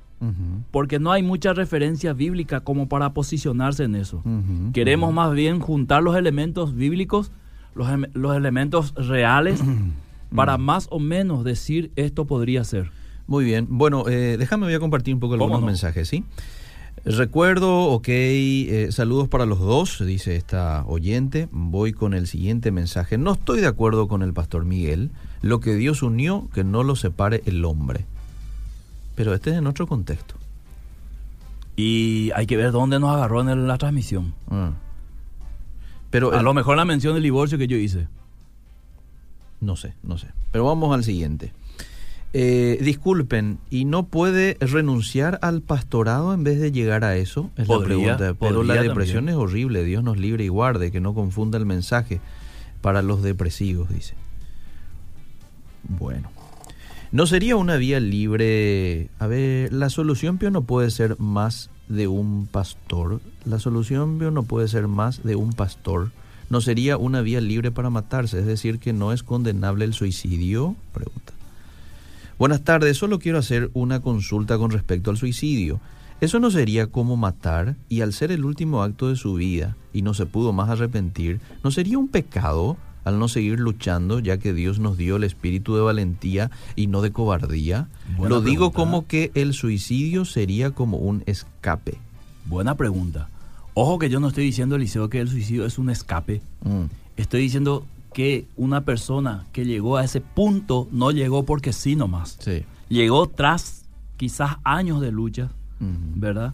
[0.72, 4.24] porque no hay mucha referencia bíblica como para posicionarse en eso.
[4.74, 7.32] Queremos más bien juntar los elementos bíblicos,
[7.76, 9.62] los, los elementos reales,
[10.36, 12.90] para más o menos decir esto podría ser.
[13.28, 13.68] Muy bien.
[13.70, 15.68] Bueno, eh, déjame, voy a compartir un poco ¿Cómo algunos no?
[15.68, 16.24] mensajes, ¿sí?
[17.06, 21.48] Recuerdo, ok, eh, saludos para los dos, dice esta oyente.
[21.52, 23.18] Voy con el siguiente mensaje.
[23.18, 25.12] No estoy de acuerdo con el pastor Miguel.
[25.42, 28.06] Lo que Dios unió, que no lo separe el hombre.
[29.16, 30.36] Pero este es en otro contexto.
[31.76, 34.34] Y hay que ver dónde nos agarró en el- la transmisión.
[34.50, 34.72] Ah.
[36.10, 38.08] Pero A el- lo mejor la mención del divorcio que yo hice.
[39.62, 40.28] No sé, no sé.
[40.52, 41.54] Pero vamos al siguiente.
[42.34, 47.50] Eh, disculpen, ¿y no puede renunciar al pastorado en vez de llegar a eso?
[47.56, 48.40] Es Podría, la pregunta.
[48.40, 49.38] Pero la depresión también.
[49.38, 49.84] es horrible.
[49.84, 52.20] Dios nos libre y guarde, que no confunda el mensaje
[52.82, 54.16] para los depresivos, dice.
[55.88, 56.30] Bueno.
[57.12, 59.10] ¿No sería una vía libre?
[59.18, 63.22] A ver, la solución Pio no puede ser más de un pastor.
[63.46, 66.12] La solución Pio no puede ser más de un pastor.
[66.50, 68.40] ¿No sería una vía libre para matarse?
[68.40, 70.76] Es decir, que no es condenable el suicidio?
[70.94, 71.34] Pregunta.
[72.40, 75.80] Buenas tardes, solo quiero hacer una consulta con respecto al suicidio.
[76.22, 80.02] ¿Eso no sería como matar y al ser el último acto de su vida y
[80.02, 84.54] no se pudo más arrepentir, no sería un pecado al no seguir luchando ya que
[84.54, 87.88] Dios nos dio el espíritu de valentía y no de cobardía?
[88.18, 88.78] Buena Lo digo pregunta.
[88.78, 91.98] como que el suicidio sería como un escape.
[92.46, 93.30] Buena pregunta.
[93.74, 96.42] Ojo que yo no estoy diciendo, Eliseo, que el suicidio es un escape.
[96.64, 101.96] Mm, Estoy diciendo que una persona que llegó a ese punto no llegó porque sí
[101.96, 102.38] nomás.
[102.40, 102.64] sí.
[102.90, 103.84] Llegó tras
[104.16, 106.54] quizás años de lucha, ¿verdad?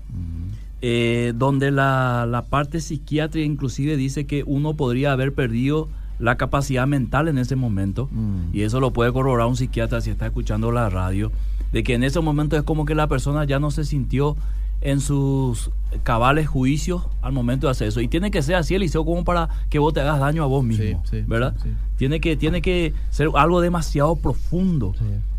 [0.82, 5.90] Eh, donde la, la parte psiquiátrica inclusive dice que uno podría haber perdido
[6.20, 8.10] la capacidad mental en ese momento.
[8.12, 8.56] Mm.
[8.56, 11.32] Y eso lo puede corroborar un psiquiatra si está escuchando la radio,
[11.72, 14.36] de que en ese momento es como que la persona ya no se sintió
[14.84, 15.72] en sus
[16.04, 18.02] cabales juicios al momento de hacer eso.
[18.02, 20.64] Y tiene que ser así, Eliseo, como para que vos te hagas daño a vos
[20.64, 21.56] mismo, Sí, sí, ¿verdad?
[21.64, 21.70] sí.
[21.96, 24.94] Tiene, que, tiene que ser algo demasiado profundo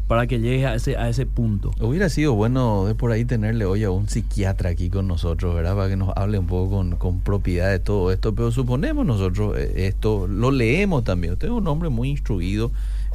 [0.09, 1.73] para que llegue a ese, a ese punto.
[1.81, 5.77] Hubiera sido bueno de por ahí tenerle hoy a un psiquiatra aquí con nosotros, ¿verdad?
[5.77, 8.35] Para que nos hable un poco con, con propiedad de todo esto.
[8.35, 11.35] Pero suponemos nosotros eh, esto, lo leemos también.
[11.35, 12.71] Usted es un hombre muy instruido,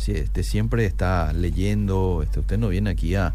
[0.05, 2.21] este, siempre está leyendo.
[2.23, 3.33] Este, usted no viene aquí a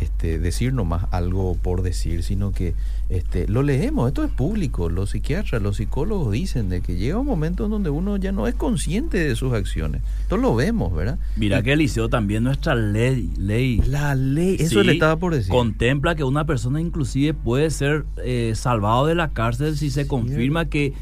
[0.00, 2.74] este, decir nomás algo por decir, sino que
[3.08, 4.08] este, lo leemos.
[4.08, 4.88] Esto es público.
[4.88, 8.46] Los psiquiatras, los psicólogos dicen de que llega un momento en donde uno ya no
[8.46, 10.02] es consciente de sus acciones.
[10.22, 11.18] Esto lo vemos, ¿verdad?
[11.36, 15.34] Mira Y que Eliseo también nuestra ley, ley la ley, eso Sí, le estaba por
[15.34, 15.50] decir.
[15.50, 20.66] Contempla que una persona inclusive puede ser eh, salvado de la cárcel si se confirma
[20.66, 20.94] que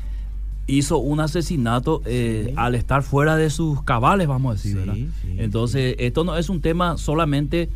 [0.67, 2.55] hizo un asesinato eh, Sí.
[2.57, 4.97] al estar fuera de sus cabales, vamos a decir, Sí, ¿verdad?
[5.39, 7.69] Entonces, esto no es un tema solamente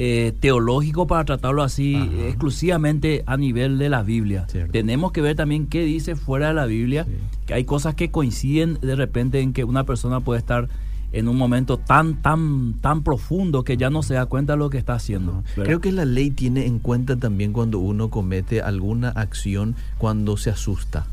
[0.00, 2.28] eh, teológico para tratarlo así Ajá.
[2.28, 4.46] exclusivamente a nivel de la Biblia.
[4.48, 4.70] Cierto.
[4.70, 7.12] Tenemos que ver también qué dice fuera de la Biblia, Sí.
[7.46, 10.68] que hay cosas que coinciden de repente en que una persona puede estar
[11.10, 14.70] en un momento tan, tan, tan profundo que ya no se da cuenta de lo
[14.70, 15.42] que está haciendo.
[15.56, 20.50] Creo que la ley tiene en cuenta también cuando uno comete alguna acción cuando se
[20.50, 21.06] asusta,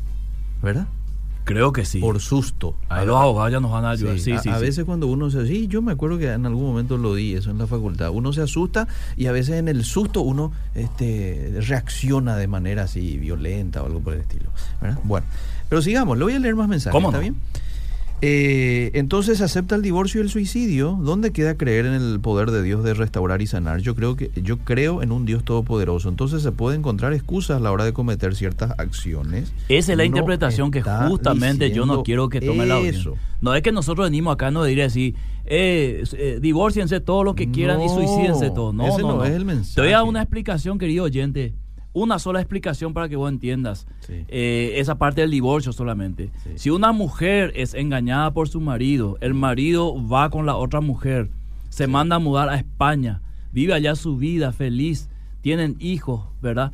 [0.62, 0.86] ¿verdad?
[1.46, 2.00] Creo que sí.
[2.00, 2.74] Por susto.
[2.88, 4.18] Ahí los abogados ya nos van a ayudar.
[4.18, 6.66] Sí, a, sí, a veces cuando uno se sí, yo me acuerdo que en algún
[6.66, 8.10] momento lo di eso en la facultad.
[8.10, 13.16] Uno se asusta y a veces en el susto uno este, reacciona de manera así
[13.18, 14.50] violenta o algo por el estilo.
[14.80, 14.98] ¿verdad?
[15.04, 15.24] Bueno,
[15.68, 16.92] pero sigamos, le voy a leer más mensajes.
[16.92, 17.22] ¿Cómo ¿Está no?
[17.22, 17.36] bien?
[18.22, 20.98] Eh, entonces acepta el divorcio y el suicidio.
[21.02, 23.80] ¿Dónde queda creer en el poder de Dios de restaurar y sanar?
[23.80, 26.08] Yo creo que yo creo en un Dios todopoderoso.
[26.08, 29.52] Entonces se puede encontrar excusas a la hora de cometer ciertas acciones.
[29.68, 32.74] Esa es la No interpretación que justamente yo no quiero que tome la eso.
[32.78, 33.10] audiencia.
[33.42, 37.50] No es que nosotros venimos acá no diría así, eh, eh, divórciense todo lo que
[37.50, 38.72] quieran y suicídense todo.
[38.72, 39.24] No, ese no, no no.
[39.26, 39.74] es el mensaje.
[39.74, 41.54] Te voy a dar una explicación, querido oyente.
[41.96, 44.26] Una sola explicación para que vos entiendas Sí.
[44.28, 46.30] eh, esa parte del divorcio solamente.
[46.44, 46.50] Sí.
[46.56, 51.30] Si una mujer es engañada por su marido, el marido va con la otra mujer,
[51.70, 55.08] se manda a mudar a España, vive allá su vida feliz,
[55.40, 56.72] tienen hijos, ¿verdad?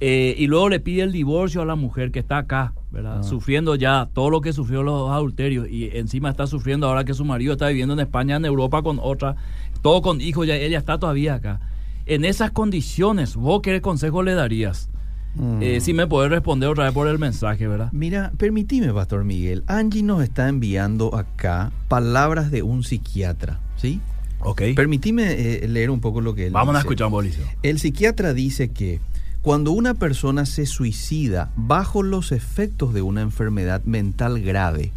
[0.00, 3.18] Eh, y luego le pide el divorcio a la mujer que está acá, ¿verdad?
[3.20, 3.22] Ah.
[3.22, 7.24] Sufriendo ya todo lo que sufrió los adulterios y encima está sufriendo ahora que su
[7.24, 9.36] marido está viviendo en España, en Europa con otra,
[9.80, 11.60] todo con hijos, ya ella está todavía acá.
[12.06, 14.88] En esas condiciones, ¿vos qué consejo le darías?
[15.34, 15.58] Mm.
[15.60, 17.90] Eh, si me puedes responder otra vez por el mensaje, ¿verdad?
[17.92, 19.64] Mira, permitime, Pastor Miguel.
[19.66, 24.00] Angie nos está enviando acá palabras de un psiquiatra, ¿sí?
[24.40, 24.62] Ok.
[24.76, 26.78] Permitime eh, leer un poco lo que él Vamos dice.
[26.78, 27.44] a escuchar, Mauricio.
[27.62, 29.00] El psiquiatra dice que
[29.42, 34.92] cuando una persona se suicida bajo los efectos de una enfermedad mental grave,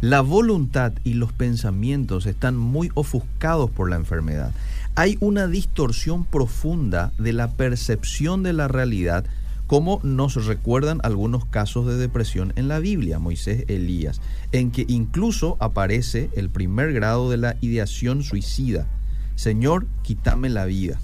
[0.00, 4.52] la voluntad y los pensamientos están muy ofuscados por la enfermedad.
[4.98, 9.26] Hay una distorsión profunda de la percepción de la realidad,
[9.66, 15.58] como nos recuerdan algunos casos de depresión en la Biblia, Moisés, Elías, en que incluso
[15.60, 18.86] aparece el primer grado de la ideación suicida.
[19.34, 20.98] Señor, quítame la vida.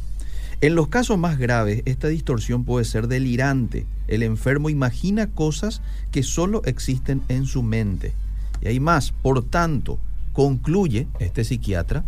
[0.63, 3.85] En los casos más graves, esta distorsión puede ser delirante.
[4.09, 8.15] El enfermo imagina cosas que solo existen en su mente.
[8.63, 9.99] Y hay más, por tanto,
[10.33, 12.07] concluye este psiquiatra,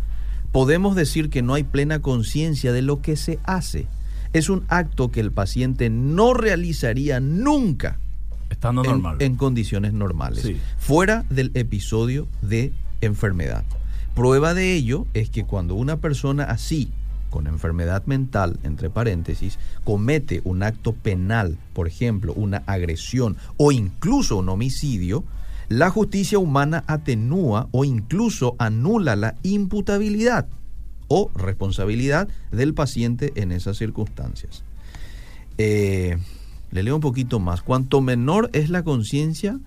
[0.55, 3.89] podemos decir que no hay plena conciencia de lo que se hace.
[4.33, 7.99] Es un acto que el paciente no realizaría nunca
[8.51, 9.17] Estando en, normal.
[9.19, 10.57] en condiciones normales, Sí.
[10.79, 13.65] fuera del episodio de enfermedad.
[14.15, 16.89] Prueba de ello es que cuando una persona así,
[17.31, 24.37] con enfermedad mental, entre paréntesis, comete un acto penal, por ejemplo, una agresión o incluso
[24.37, 25.25] un homicidio,
[25.69, 30.47] la justicia humana atenúa o incluso anula la imputabilidad
[31.09, 34.65] o responsabilidad del paciente en esas circunstancias.
[35.59, 36.19] Eh,
[36.71, 37.63] le leo un poquito más.
[37.63, 39.61] Cuanto menor es la conciencia,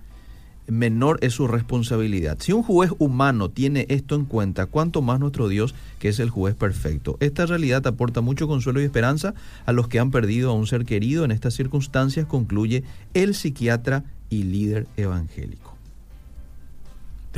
[0.66, 2.36] menor es su responsabilidad.
[2.40, 6.30] Si un juez humano tiene esto en cuenta, cuanto más nuestro Dios, que es el
[6.30, 7.16] juez perfecto.
[7.20, 9.34] Esta realidad aporta mucho consuelo y esperanza
[9.64, 12.84] a los que han perdido a un ser querido en estas circunstancias, concluye
[13.14, 15.77] el psiquiatra y líder evangélico.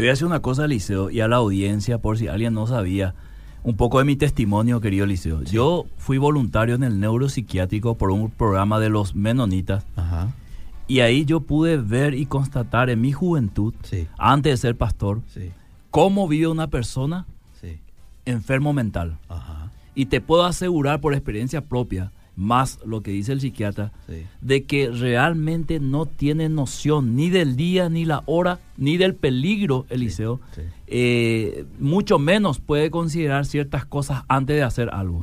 [0.01, 2.67] Te voy a decir una cosa, Liceo, y a la audiencia, por si alguien no
[2.67, 3.15] sabía,
[3.65, 5.43] un poco de mi testimonio, querido Liceo.
[5.43, 10.29] Yo fui voluntario en el neuropsiquiátrico por un programa de los menonitas, Ajá.
[10.89, 14.09] y ahí yo pude ver y constatar en mi juventud, Sí.
[14.17, 15.51] antes de ser pastor, Sí.
[15.91, 17.27] cómo vive una persona
[18.25, 19.19] enfermo mental.
[19.29, 19.71] Ajá.
[19.95, 22.11] Y te puedo asegurar por experiencia propia,
[22.41, 24.25] más lo que dice el psiquiatra, Sí.
[24.41, 29.85] de que realmente no tiene noción ni del día, ni la hora, ni del peligro,
[29.91, 30.41] Eliseo.
[30.55, 30.63] sí.
[30.93, 35.21] Eh, mucho menos puede considerar ciertas cosas antes de hacer algo.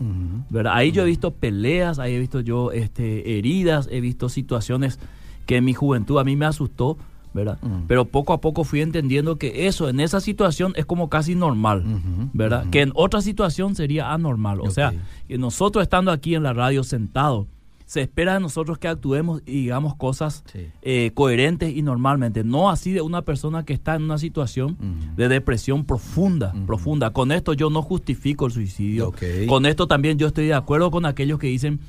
[0.50, 0.74] ¿verdad?
[0.76, 4.98] Ahí yo he visto peleas, ahí he visto yo este, heridas, he visto situaciones
[5.46, 6.98] que en mi juventud a mí me asustó,
[7.38, 7.58] ¿verdad?
[7.88, 11.86] Pero poco a poco fui entendiendo que eso, en esa situación es como casi normal,
[12.34, 12.70] ¿verdad?
[12.70, 14.60] Que en otra situación sería anormal.
[14.60, 14.94] O sea,
[15.28, 17.48] que nosotros estando aquí en la radio sentados,
[17.86, 20.68] se espera de nosotros que actuemos y digamos cosas Sí.
[20.82, 24.76] eh, coherentes y normalmente, no así de una persona que está en una situación
[25.16, 27.12] de depresión profunda, profunda.
[27.12, 29.14] Con esto yo no justifico el suicidio.
[29.48, 31.80] Con esto también yo estoy de acuerdo con aquellos que dicen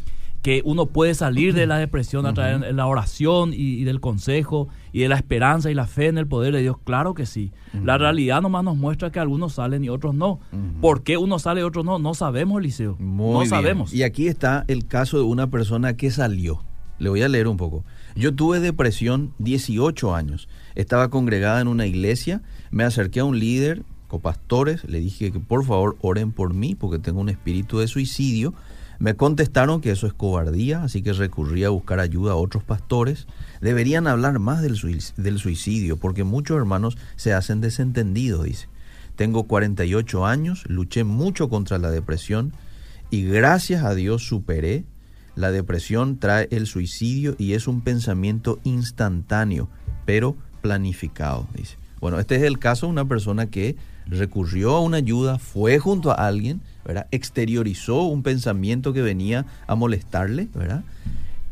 [0.43, 4.01] que uno puede salir de la depresión a través de la oración y, y del
[4.01, 6.77] consejo y de la esperanza y la fe en el poder de Dios.
[6.85, 7.53] Claro que sí.
[7.85, 10.41] La realidad nomás nos muestra que algunos salen y otros no.
[10.81, 11.99] ¿Por qué uno sale y otros no?
[11.99, 12.63] No sabemos.
[12.99, 13.51] Muy no bien.
[13.51, 13.93] sabemos.
[13.93, 16.63] Y aquí está el caso de una persona que salió.
[16.99, 17.85] Le voy a leer un poco.
[18.17, 20.49] Yo tuve depresión 18 años.
[20.75, 22.43] Estaba congregada en una iglesia.
[22.71, 24.85] Me acerqué a un líder, copastores.
[24.85, 28.55] Le dije que por favor oren por mí porque tengo un espíritu de suicidio.
[28.99, 33.27] Me contestaron que eso es cobardía, así que recurrí a buscar ayuda a otros pastores.
[33.61, 38.69] Deberían hablar más del, suic- del suicidio porque muchos hermanos se hacen desentendidos, dice.
[39.15, 42.53] Tengo 48 años, luché mucho contra la depresión
[43.11, 44.85] y gracias a Dios superé.
[45.37, 49.69] La depresión trae el suicidio y es un pensamiento instantáneo,
[50.07, 51.77] pero planificado, dice.
[52.01, 53.77] Bueno, este es el caso de una persona que
[54.11, 57.07] recurrió a una ayuda, fue junto a alguien, ¿verdad?
[57.11, 60.83] Exteriorizó un pensamiento que venía a molestarle, ¿verdad?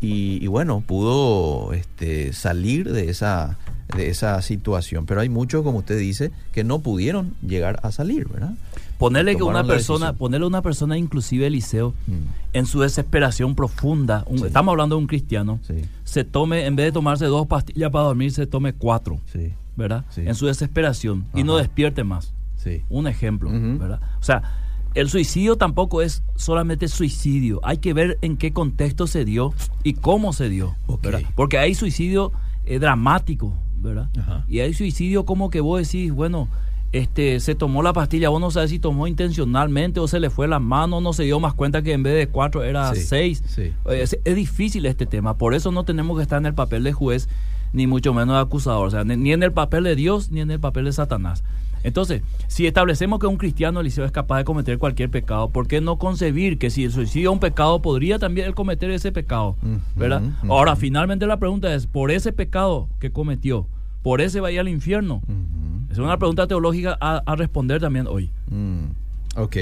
[0.00, 3.56] Y, y bueno, pudo este, salir de esa,
[3.96, 5.06] de esa situación.
[5.06, 8.52] Pero hay muchos, como usted dice, que no pudieron llegar a salir, ¿verdad?
[8.98, 12.12] Ponerle que una persona, ponerle a una persona inclusive Eliseo Mm.
[12.54, 14.46] en su desesperación profunda, un- Sí.
[14.46, 18.04] estamos hablando de un cristiano, Sí, se tome, en vez de tomarse dos pastillas para
[18.04, 20.04] dormir, se tome cuatro, sí, ¿verdad?
[20.16, 22.32] En su desesperación y no despierte más.
[22.66, 22.82] Sí.
[22.88, 23.50] Un ejemplo.
[23.52, 24.00] ¿verdad?
[24.20, 24.42] O sea,
[24.94, 27.60] el suicidio tampoco es solamente suicidio.
[27.62, 29.52] Hay que ver en qué contexto se dio
[29.82, 30.74] y cómo se dio.
[31.34, 32.32] Porque hay suicidio
[32.64, 34.08] eh, dramático, ¿verdad?
[34.18, 34.44] Ajá.
[34.48, 36.48] Y hay suicidio como que vos decís, bueno,
[36.92, 40.48] este, se tomó la pastilla, vos no sabes si tomó intencionalmente o se le fue
[40.48, 43.42] la mano, no se dio más cuenta que en vez de cuatro era Sí, seis.
[43.46, 43.72] sí.
[43.90, 46.92] Es, es difícil este tema, por eso no tenemos que estar en el papel de
[46.94, 47.28] juez,
[47.74, 50.40] ni mucho menos de acusador, o sea, ni, ni en el papel de Dios ni
[50.40, 51.44] en el papel de Satanás.
[51.82, 55.80] Entonces, si establecemos que un cristiano Eliseo es capaz de cometer cualquier pecado, ¿por qué
[55.80, 59.56] no concebir que si el suicidio es un pecado, podría también él cometer ese pecado?
[59.94, 60.22] ¿Verdad?
[60.48, 63.66] Ahora, finalmente la pregunta es, por ese pecado que cometió,
[64.02, 65.22] ¿por ese va a ir al infierno?
[65.90, 68.30] Es una pregunta teológica a, responder también hoy.
[69.36, 69.56] Ok.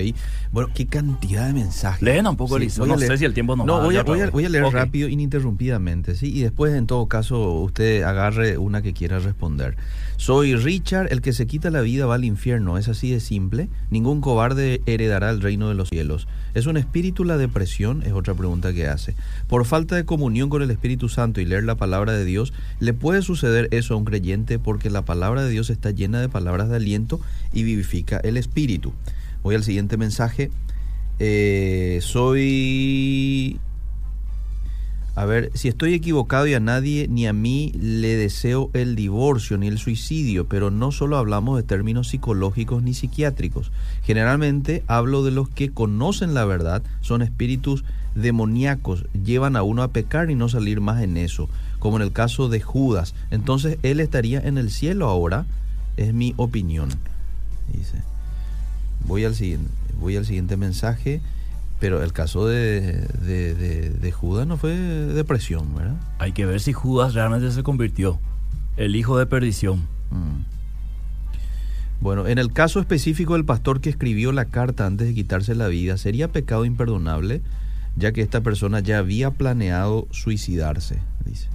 [0.52, 2.00] Bueno, qué cantidad de mensajes.
[2.02, 2.86] Leen un poco, Eliseo.
[2.86, 5.08] No sé si el tiempo nos no, voy, a, voy, a, voy a leer rápido,
[5.08, 6.32] ininterrumpidamente, ¿sí?
[6.32, 9.76] Y después, en todo caso, usted agarre una que quiera responder.
[10.16, 12.78] Soy Richard, el que se quita la vida va al infierno.
[12.78, 13.68] Es así de simple.
[13.90, 16.28] Ningún cobarde heredará el reino de los cielos.
[16.54, 18.02] ¿Es un espíritu la depresión?
[18.06, 19.16] Es otra pregunta que hace.
[19.48, 22.94] Por falta de comunión con el Espíritu Santo y leer la palabra de Dios, ¿le
[22.94, 26.68] puede suceder eso a un creyente porque la palabra de Dios está llena de palabras
[26.68, 27.20] de aliento
[27.52, 28.92] y vivifica el espíritu?
[29.44, 30.50] Voy al siguiente mensaje.
[31.20, 33.60] Eh, soy
[35.16, 39.56] a ver, si estoy equivocado y a nadie ni a mí le deseo el divorcio
[39.56, 43.70] ni el suicidio, pero no solo hablamos de términos psicológicos ni psiquiátricos.
[44.02, 47.84] Generalmente hablo de los que conocen la verdad, son espíritus
[48.16, 52.12] demoníacos, llevan a uno a pecar y no salir más en eso, como en el
[52.12, 53.14] caso de Judas.
[53.30, 55.46] Entonces él estaría en el cielo ahora,
[55.96, 56.88] es mi opinión.
[57.72, 58.13] Dice.
[59.04, 61.20] Voy al siguiente, voy al siguiente mensaje.
[61.80, 65.96] Pero el caso de, de, Judas no fue depresión, ¿verdad?
[66.18, 68.20] Hay que ver si Judas realmente se convirtió,
[68.76, 69.80] el hijo de perdición.
[70.10, 70.44] Mm.
[72.00, 75.68] Bueno, en el caso específico del pastor que escribió la carta antes de quitarse la
[75.68, 77.42] vida, ¿sería pecado imperdonable?
[77.96, 81.48] Ya que esta persona ya había planeado suicidarse, dice.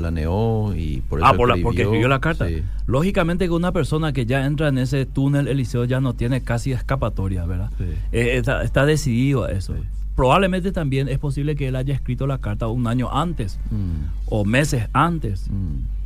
[0.00, 2.46] Planeó y por eso ah, porque escribió la carta.
[2.86, 6.72] Lógicamente que una persona que ya entra en ese túnel Eliseo ya no tiene casi
[6.72, 7.70] escapatoria, ¿verdad?
[8.12, 9.74] Eh, está, decidido a eso.
[10.16, 14.26] Probablemente también es posible que él haya escrito la carta un año antes mm.
[14.26, 15.48] o meses antes.
[15.50, 16.00] Mm.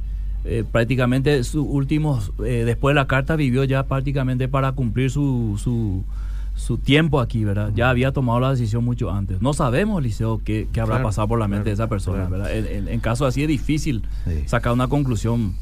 [0.46, 5.58] Eh, prácticamente sus últimos, eh, después de la carta vivió ya prácticamente para cumplir su,
[5.62, 6.04] su
[6.54, 7.72] su tiempo aquí, ¿verdad?
[7.74, 9.42] Ya había tomado la decisión mucho antes.
[9.42, 12.54] No sabemos, Liceo, qué, qué habrá pasado por la mente de esa persona, ¿verdad?
[12.54, 14.02] En, caso así es difícil
[14.46, 15.54] sacar una conclusión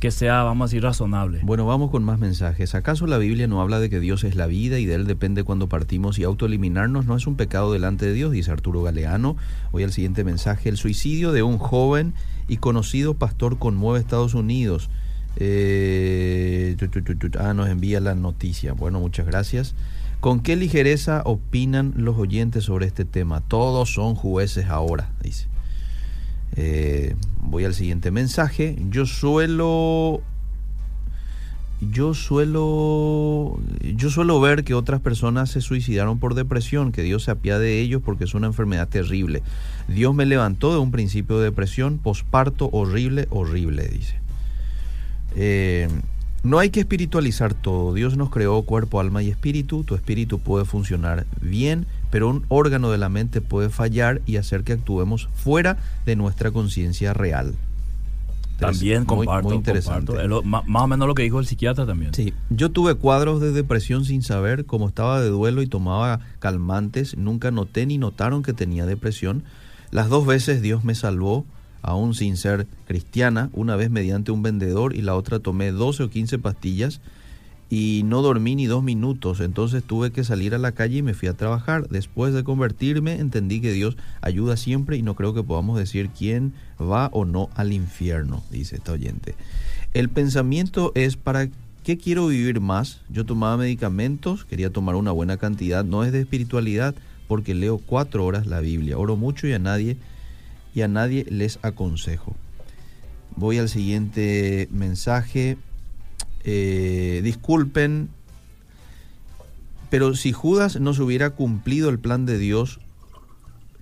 [0.00, 1.40] que sea, vamos a decir, razonable.
[1.42, 2.74] Bueno, vamos con más mensajes.
[2.74, 5.44] ¿Acaso la Biblia no habla de que Dios es la vida y de Él depende
[5.44, 8.32] cuando partimos y autoeliminarnos no es un pecado delante de Dios?
[8.32, 9.36] Dice Arturo Galeano.
[9.72, 10.70] Hoy el siguiente mensaje.
[10.70, 12.14] El suicidio de un joven
[12.48, 14.88] y conocido pastor conmueve Estados Unidos.
[15.36, 16.76] Eh,
[17.38, 18.72] ah, nos envía la noticia.
[18.72, 19.74] Bueno, muchas gracias.
[20.20, 23.40] ¿Con qué ligereza opinan los oyentes sobre este tema?
[23.40, 25.48] Todos son jueces ahora, dice.
[26.56, 28.76] Eh, voy al siguiente mensaje.
[28.90, 30.20] Yo suelo.
[31.80, 33.58] Yo suelo.
[33.80, 37.80] Yo suelo ver que otras personas se suicidaron por depresión, que Dios se apiade de
[37.80, 39.42] ellos porque es una enfermedad terrible.
[39.88, 44.20] Dios me levantó de un principio de depresión, posparto horrible, horrible, dice.
[45.34, 45.88] Eh,
[46.42, 47.92] no hay que espiritualizar todo.
[47.92, 49.84] Dios nos creó cuerpo, alma y espíritu.
[49.84, 54.64] Tu espíritu puede funcionar bien, pero un órgano de la mente puede fallar y hacer
[54.64, 57.54] que actuemos fuera de nuestra conciencia real.
[58.58, 60.12] También comparto, muy, interesante.
[60.44, 62.12] más, o menos lo que dijo el psiquiatra también.
[62.12, 67.16] Sí, yo tuve cuadros de depresión sin saber, como estaba de duelo y tomaba calmantes,
[67.16, 69.44] nunca noté ni notaron que tenía depresión.
[69.90, 71.46] Las dos veces Dios me salvó
[71.82, 76.10] aún sin ser cristiana, una vez mediante un vendedor y la otra tomé 12 o
[76.10, 77.00] 15 pastillas
[77.72, 81.14] y no dormí ni dos minutos, entonces tuve que salir a la calle y me
[81.14, 81.88] fui a trabajar.
[81.88, 86.52] Después de convertirme entendí que Dios ayuda siempre y no creo que podamos decir quién
[86.80, 89.36] va o no al infierno, dice esta oyente.
[89.94, 91.48] El pensamiento es para
[91.84, 93.02] qué quiero vivir más.
[93.08, 96.96] Yo tomaba medicamentos, quería tomar una buena cantidad, no es de espiritualidad
[97.28, 99.96] porque leo cuatro horas la Biblia, oro mucho y a nadie
[100.74, 102.34] y a nadie les aconsejo.
[103.36, 105.56] Voy al siguiente mensaje.
[106.44, 108.08] Eh, disculpen,
[109.90, 112.80] pero si Judas no se hubiera cumplido el plan de Dios,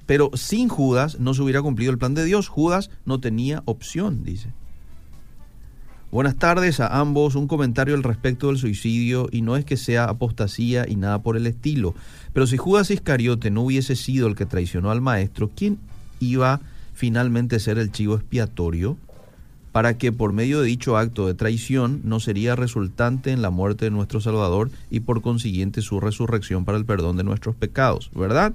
[0.07, 4.25] pero sin Judas no se hubiera cumplido el plan de Dios, Judas no tenía opción,
[4.25, 4.49] dice.
[6.11, 7.35] Buenas tardes a ambos.
[7.35, 11.37] Un comentario al respecto del suicidio y no es que sea apostasía y nada por
[11.37, 11.95] el estilo,
[12.33, 15.79] pero si Judas Iscariote no hubiese sido el que traicionó al maestro, ¿quién
[16.21, 16.61] iba a
[16.99, 18.97] finalmente ser el chivo expiatorio,
[19.71, 23.85] para que por medio de dicho acto de traición no sería resultante en la muerte
[23.85, 28.53] de nuestro Salvador y por consiguiente su resurrección para el perdón de nuestros pecados, ¿verdad?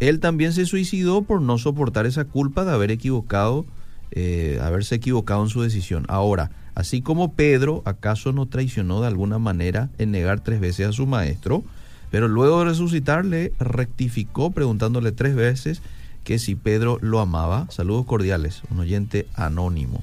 [0.00, 3.64] Él también se suicidó por no soportar esa culpa de haber equivocado,
[4.10, 6.04] eh, haberse equivocado en su decisión.
[6.08, 10.92] Ahora, así como Pedro, ¿acaso no traicionó de alguna manera en negar tres veces a
[10.92, 11.62] su maestro?
[12.10, 15.80] Pero luego de resucitarle, rectificó preguntándole tres veces
[16.24, 17.66] que si Pedro lo amaba.
[17.70, 20.02] Saludos cordiales, un oyente anónimo.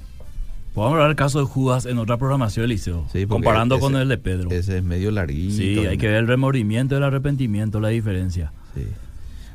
[0.73, 4.17] Podemos hablar del caso de Judas en otra programación del liceo, comparando con el de
[4.17, 4.51] Pedro.
[4.51, 5.55] Ese es medio larguito.
[5.55, 8.53] Sí, hay que ver el remordimiento y el arrepentimiento, la diferencia.
[8.75, 8.83] Sí.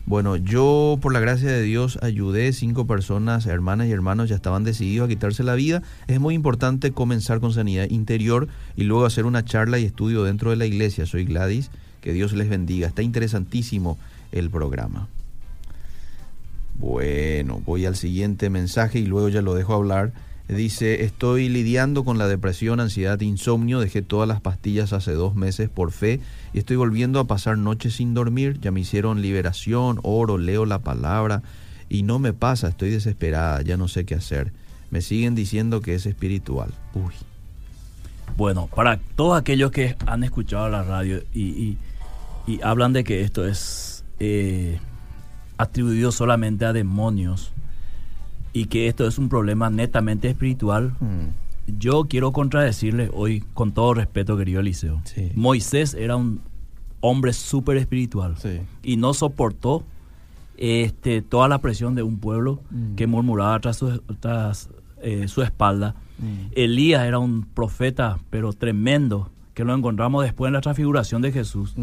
[0.06, 4.62] Bueno, yo por la gracia de Dios ayudé cinco personas, hermanas y hermanos, ya estaban
[4.62, 5.82] decididos a quitarse la vida.
[6.08, 10.50] Es muy importante comenzar con sanidad interior y luego hacer una charla y estudio dentro
[10.50, 11.06] de la iglesia.
[11.06, 11.70] Soy Gladys,
[12.02, 12.86] que Dios les bendiga.
[12.86, 13.98] Está interesantísimo
[14.30, 15.08] el programa.
[16.78, 20.12] Bueno, voy al siguiente mensaje y luego ya lo dejo hablar.
[20.48, 25.70] Dice, estoy lidiando con la depresión, ansiedad, insomnio, dejé todas las pastillas hace dos meses
[25.70, 26.20] por fe
[26.52, 30.80] y estoy volviendo a pasar noches sin dormir, ya me hicieron liberación, oro, leo la
[30.80, 31.42] palabra
[31.88, 34.52] y no me pasa, estoy desesperada, ya no sé qué hacer.
[34.90, 36.74] Me siguen diciendo que es espiritual.
[36.92, 37.14] Uy.
[38.36, 41.78] Bueno, para todos aquellos que han escuchado la radio y,
[42.62, 44.78] hablan de que esto es eh,
[45.57, 47.52] atribuido solamente a demonios,
[48.55, 51.78] y que esto es un problema netamente espiritual, mm.
[51.78, 55.02] yo quiero contradecirle hoy, con todo respeto, querido Eliseo.
[55.34, 56.40] Moisés era un
[57.00, 58.36] hombre súper espiritual
[58.82, 59.84] y no soportó
[60.57, 62.94] este, toda la presión de un pueblo mm.
[62.94, 64.00] que murmuraba tras su,
[65.02, 65.96] eh, su espalda.
[66.18, 66.52] Mm.
[66.52, 71.74] Elías era un profeta, pero tremendo, que lo encontramos después en la transfiguración de Jesús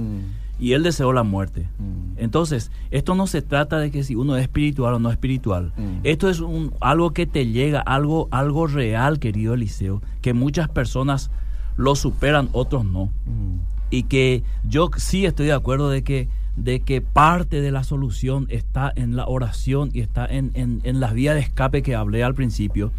[0.62, 1.68] y él deseó la muerte.
[1.80, 2.18] Mm.
[2.18, 5.74] Entonces, esto no se trata de que si uno es espiritual o no espiritual.
[5.76, 6.02] Mm.
[6.04, 11.32] Esto es un, algo que te llega, algo, algo real, querido Eliseo, que muchas personas
[11.78, 13.06] lo superan, otros no.
[13.26, 13.60] Mm.
[13.90, 18.46] Y que yo sí estoy de acuerdo de que, de que parte de la solución
[18.50, 22.24] está en la oración y está en, en, en las vías de escape que hablé
[22.24, 22.92] al principio.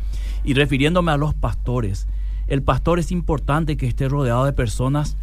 [0.43, 2.09] Y refiriéndome a los pastores,
[2.49, 5.17] el pastor es importante que esté rodeado de personas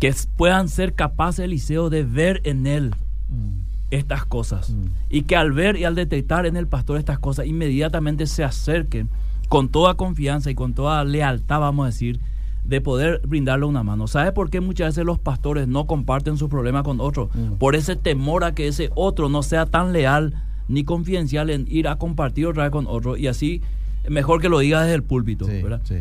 [0.00, 2.94] que puedan ser capaces, Eliseo, de ver en él
[3.28, 3.92] mm.
[3.92, 4.70] estas cosas.
[4.70, 4.86] Mm.
[5.10, 9.08] Y que al ver y al detectar en el pastor estas cosas, inmediatamente se acerquen
[9.48, 12.20] con toda confianza y con toda lealtad, vamos a decir,
[12.64, 14.06] de poder brindarle una mano.
[14.06, 17.30] ¿Sabe por qué muchas veces los pastores no comparten su problema con otro?
[17.34, 17.54] Mm.
[17.54, 20.34] Por ese temor a que ese otro no sea tan leal
[20.66, 23.60] ni confidencial en ir a compartir otra vez con otro y así
[24.08, 25.46] mejor que lo diga desde el púlpito.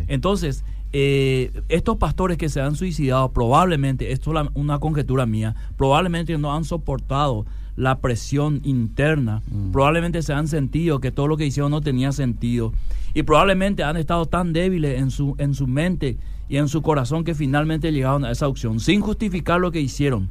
[0.08, 0.64] Entonces,
[0.96, 6.54] eh, estos pastores que se han suicidado, probablemente, esto es una conjetura mía, probablemente no
[6.54, 9.72] han soportado la presión interna, mm.
[9.72, 12.74] probablemente se han sentido que todo lo que hicieron no tenía sentido
[13.16, 16.18] y probablemente han estado tan débiles en su, en su mente
[16.48, 20.30] y en su corazón que finalmente llegaron a esa opción, sin justificar lo que hicieron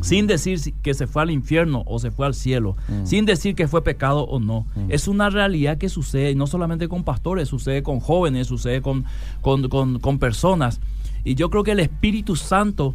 [0.00, 3.68] sin decir que se fue al infierno o se fue al cielo, sin decir que
[3.68, 4.66] fue pecado o no.
[4.88, 9.04] Es una realidad que sucede, y no solamente con pastores, sucede con jóvenes, sucede con,
[9.40, 10.80] con, personas.
[11.24, 12.94] Y yo creo que el Espíritu Santo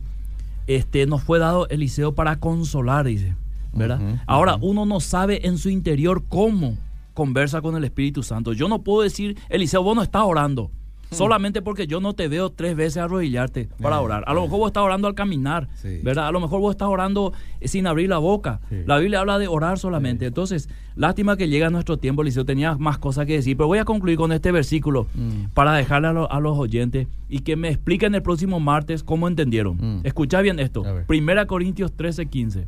[0.68, 3.36] este, nos fue dado, Eliseo, para consolar, dice.
[3.74, 4.00] ¿verdad?
[4.28, 6.78] Ahora, uno no sabe en su interior cómo
[7.14, 8.54] conversa con el Espíritu Santo.
[8.54, 10.72] Yo no puedo decir, Eliseo, vos no estás orando.
[11.14, 11.18] Mm.
[11.18, 14.24] solamente porque yo no te veo tres veces arrodillarte para orar.
[14.28, 15.68] A lo mejor vos estás orando al caminar,
[16.04, 16.28] ¿verdad?
[16.28, 18.60] A lo mejor vos estás orando eh, sin abrir la boca.
[18.86, 20.26] La Biblia habla de orar solamente.
[20.26, 23.86] Entonces, lástima que llega nuestro tiempo, Liceo, tenía más cosas que decir, pero voy a
[23.86, 25.54] concluir con este versículo mm.
[25.54, 29.78] para dejarle a, los oyentes y que me expliquen el próximo martes cómo entendieron.
[29.78, 30.06] Mm.
[30.06, 30.84] Escucha bien esto.
[31.08, 32.68] Primera Corintios 13, 15.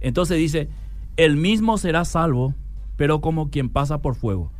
[0.00, 0.68] Entonces dice,
[1.16, 2.54] el mismo será salvo,
[2.96, 4.50] pero como quien pasa por fuego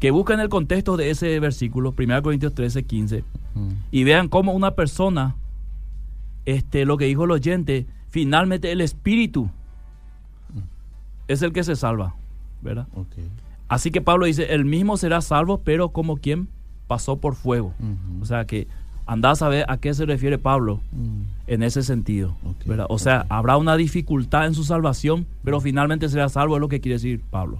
[0.00, 3.24] que busquen el contexto de ese versículo, 1 Corintios 13, 15,
[3.90, 5.36] y vean cómo una persona,
[6.44, 9.50] este, lo que dijo el oyente, finalmente el espíritu
[11.28, 12.14] es el que se salva,
[12.62, 12.86] ¿verdad?
[13.68, 16.48] Así que Pablo dice, el mismo será salvo, pero como quien
[16.86, 17.74] pasó por fuego.
[18.20, 18.68] O sea que
[19.06, 20.80] andás a ver a qué se refiere Pablo
[21.46, 22.36] en ese sentido.
[22.66, 22.86] ¿verdad?
[22.88, 26.80] O sea, habrá una dificultad en su salvación, pero finalmente será salvo, es lo que
[26.80, 27.58] quiere decir Pablo.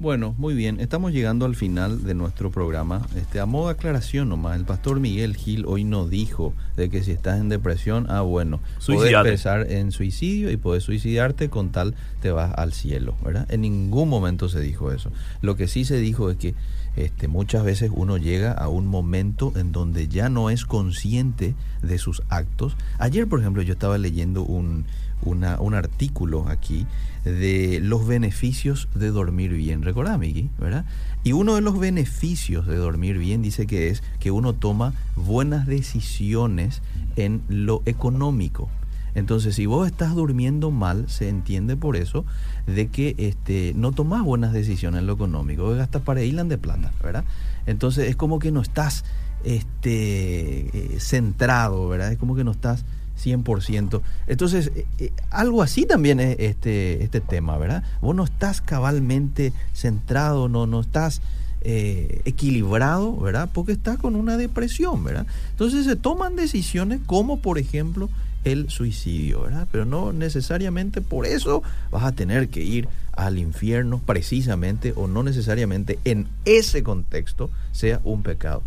[0.00, 0.80] Bueno, muy bien.
[0.80, 3.06] Estamos llegando al final de nuestro programa.
[3.16, 7.02] Este, a modo de aclaración nomás, el pastor Miguel Gil hoy no dijo de que
[7.02, 11.94] si estás en depresión, ah, bueno, puedes empezar en suicidio y puedes suicidarte con tal
[12.22, 13.46] te vas al cielo, ¿verdad?
[13.50, 15.12] En ningún momento se dijo eso.
[15.42, 16.54] Lo que sí se dijo es que
[16.96, 21.98] este, muchas veces uno llega a un momento en donde ya no es consciente de
[21.98, 22.76] sus actos.
[22.98, 24.84] Ayer, por ejemplo, yo estaba leyendo un,
[25.22, 26.86] un artículo aquí
[27.24, 29.82] de los beneficios de dormir bien.
[29.82, 30.50] ¿Recordá, Miki?
[30.58, 30.84] ¿Verdad?
[31.22, 35.66] Y uno de los beneficios de dormir bien dice que es que uno toma buenas
[35.66, 36.82] decisiones
[37.16, 38.68] en lo económico.
[39.14, 42.24] Entonces, si vos estás durmiendo mal, se entiende por eso
[42.66, 46.92] de que este, no tomas buenas decisiones en lo económico, gastas para Island de plata,
[47.02, 47.24] ¿verdad?
[47.66, 49.04] Entonces, es como que no estás
[49.44, 52.12] este, eh, centrado, ¿verdad?
[52.12, 52.84] Es como que no estás
[53.22, 54.02] 100%.
[54.26, 57.82] Entonces, eh, eh, algo así también es este, este tema, ¿verdad?
[58.00, 61.20] Vos no estás cabalmente centrado, no, no estás
[61.62, 63.50] equilibrado, ¿verdad?
[63.52, 65.26] Porque está con una depresión, ¿verdad?
[65.50, 68.08] Entonces se toman decisiones como, por ejemplo,
[68.44, 69.68] el suicidio, ¿verdad?
[69.70, 75.22] Pero no necesariamente por eso vas a tener que ir al infierno precisamente o no
[75.22, 78.62] necesariamente en ese contexto sea un pecado.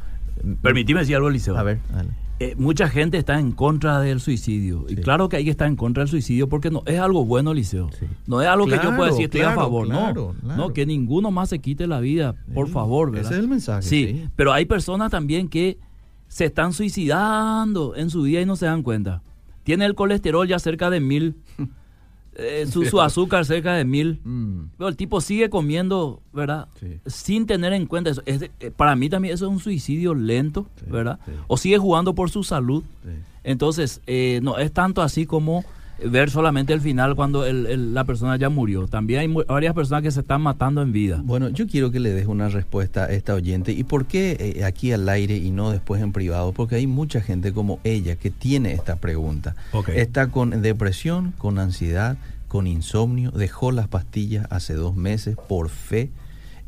[0.62, 1.58] Permitime decir algo, Liceo.
[1.58, 1.80] A ver,
[2.40, 4.86] eh, mucha gente está en contra del suicidio.
[4.90, 7.54] Y claro que hay que estar en contra del suicidio porque no es algo bueno,
[7.54, 7.90] Liceo.
[8.28, 9.88] No es algo que yo pueda decir estoy a favor.
[9.88, 13.12] no, no, que ninguno más se quite la vida, por favor.
[13.12, 13.32] ¿verdad?
[13.32, 13.88] Ese es el mensaje.
[13.88, 15.78] Sí, pero hay personas también que
[16.28, 19.22] se están suicidando en su vida y no se dan cuenta.
[19.64, 21.36] Tiene el colesterol ya cerca de mil.
[22.36, 24.20] Eh, su, azúcar cerca de mil.
[24.24, 24.70] Mm.
[24.78, 26.68] Pero el tipo sigue comiendo, ¿verdad?
[27.06, 28.24] Sin tener en cuenta eso.
[28.26, 31.20] Eh, para mí también eso es un suicidio lento, ¿verdad?
[31.48, 32.84] O sigue jugando por su salud.
[33.44, 35.64] Entonces, eh, no es tanto así como
[36.04, 38.88] ver solamente el final cuando la persona ya murió.
[38.88, 41.22] También hay varias personas que se están matando en vida.
[41.24, 43.72] Bueno, yo quiero que le des una respuesta a esta oyente.
[43.72, 46.52] ¿Y por qué aquí al aire y no después en privado?
[46.52, 49.56] Porque hay mucha gente como ella que tiene esta pregunta.
[49.88, 52.18] Está con depresión, con ansiedad,
[52.48, 56.12] con insomnio, dejó las pastillas hace dos meses por fe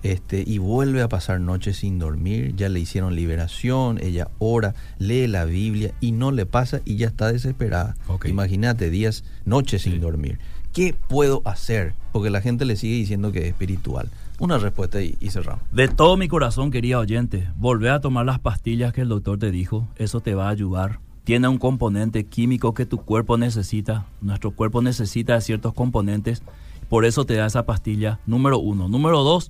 [0.06, 5.26] este, y vuelve a pasar noches sin dormir, ya le hicieron liberación, ella ora, lee
[5.26, 7.96] la Biblia y no le pasa y ya está desesperada.
[8.26, 10.38] Imagínate, días, noches sin dormir.
[10.74, 11.96] ¿Qué puedo hacer?
[12.12, 14.10] Porque la gente le sigue diciendo que es espiritual.
[14.38, 15.64] Una respuesta y, y cerramos.
[15.72, 19.50] De todo mi corazón, querida oyente, volvé a tomar las pastillas que el doctor te
[19.50, 24.06] dijo, eso te va a ayudar tiene un componente químico que tu cuerpo necesita.
[24.22, 26.44] Nuestro cuerpo necesita ciertos componentes.
[26.88, 28.88] Por eso te da esa pastilla, número uno.
[28.88, 29.50] Número dos,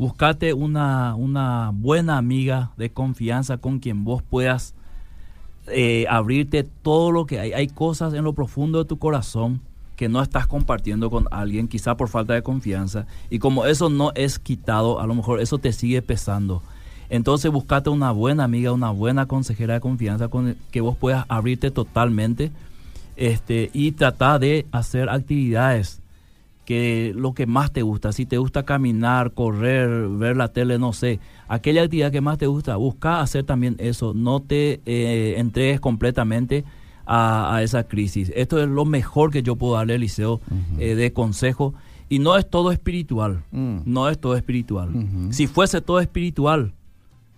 [0.00, 4.72] Buscate una, una buena amiga de confianza con quien vos puedas
[5.66, 7.52] eh, abrirte todo lo que hay.
[7.52, 9.60] Hay cosas en lo profundo de tu corazón
[9.96, 13.04] que no estás compartiendo con alguien, quizá por falta de confianza.
[13.28, 16.62] Y como eso no es quitado, a lo mejor eso te sigue pesando.
[17.10, 21.70] Entonces buscate una buena amiga, una buena consejera de confianza con que vos puedas abrirte
[21.70, 22.50] totalmente
[23.16, 26.00] este, y tratar de hacer actividades
[26.70, 30.92] que lo que más te gusta, si te gusta caminar, correr, ver la tele, no
[30.92, 31.18] sé,
[31.48, 36.64] aquella actividad que más te gusta, busca hacer también eso, no te eh, entregues completamente
[37.04, 38.30] a, esa crisis.
[38.36, 40.40] Esto es lo mejor que yo puedo darle, Eliseo,
[40.78, 41.74] eh, de consejo.
[42.08, 43.78] Y no es todo espiritual, mm.
[43.84, 44.90] no es todo espiritual.
[45.30, 46.72] Si fuese todo espiritual,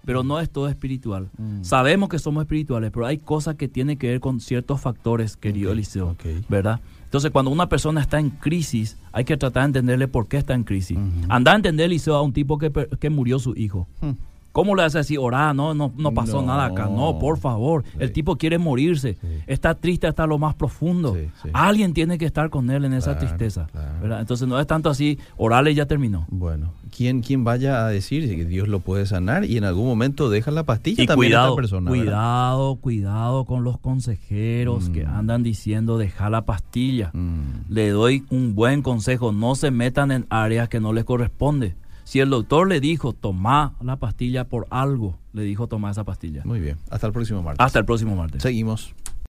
[0.04, 1.30] pero no es todo espiritual.
[1.38, 1.64] Mm.
[1.64, 5.72] Sabemos que somos espirituales, pero hay cosas que tienen que ver con ciertos factores, querido
[5.72, 6.16] Eliseo,
[6.50, 6.80] ¿verdad?
[7.12, 10.54] Entonces, cuando una persona está en crisis, hay que tratar de entenderle por qué está
[10.54, 10.96] en crisis.
[11.28, 13.86] Anda a entender, Eliseo, a un tipo que, que murió su hijo.
[14.00, 14.12] Hmm.
[14.52, 15.16] ¿Cómo le hace así?
[15.16, 16.84] Orar, no, no, no pasó nada acá.
[16.84, 17.84] No, por favor.
[17.98, 19.16] El tipo quiere morirse.
[19.46, 21.16] Está triste hasta lo más profundo.
[21.52, 23.68] Alguien tiene que estar con él en esa tristeza.
[24.02, 26.26] Entonces no es tanto así, orarle y ya terminó.
[26.28, 30.30] Bueno, quien, quien vaya a decir que Dios lo puede sanar y en algún momento
[30.30, 31.90] deja la pastilla y también cuidado, persona.
[31.90, 35.08] Cuidado, cuidado con los consejeros que mm.
[35.08, 37.10] andan diciendo deja la pastilla.
[37.14, 37.70] Mm.
[37.70, 41.74] Le doy un buen consejo, no se metan en áreas que no les corresponde.
[42.12, 46.42] Si el doctor le dijo, toma la pastilla por algo, le dijo, toma esa pastilla.
[46.44, 46.76] Muy bien.
[46.90, 47.64] Hasta el próximo martes.
[47.64, 48.42] Hasta el próximo martes.
[48.42, 48.94] Seguimos.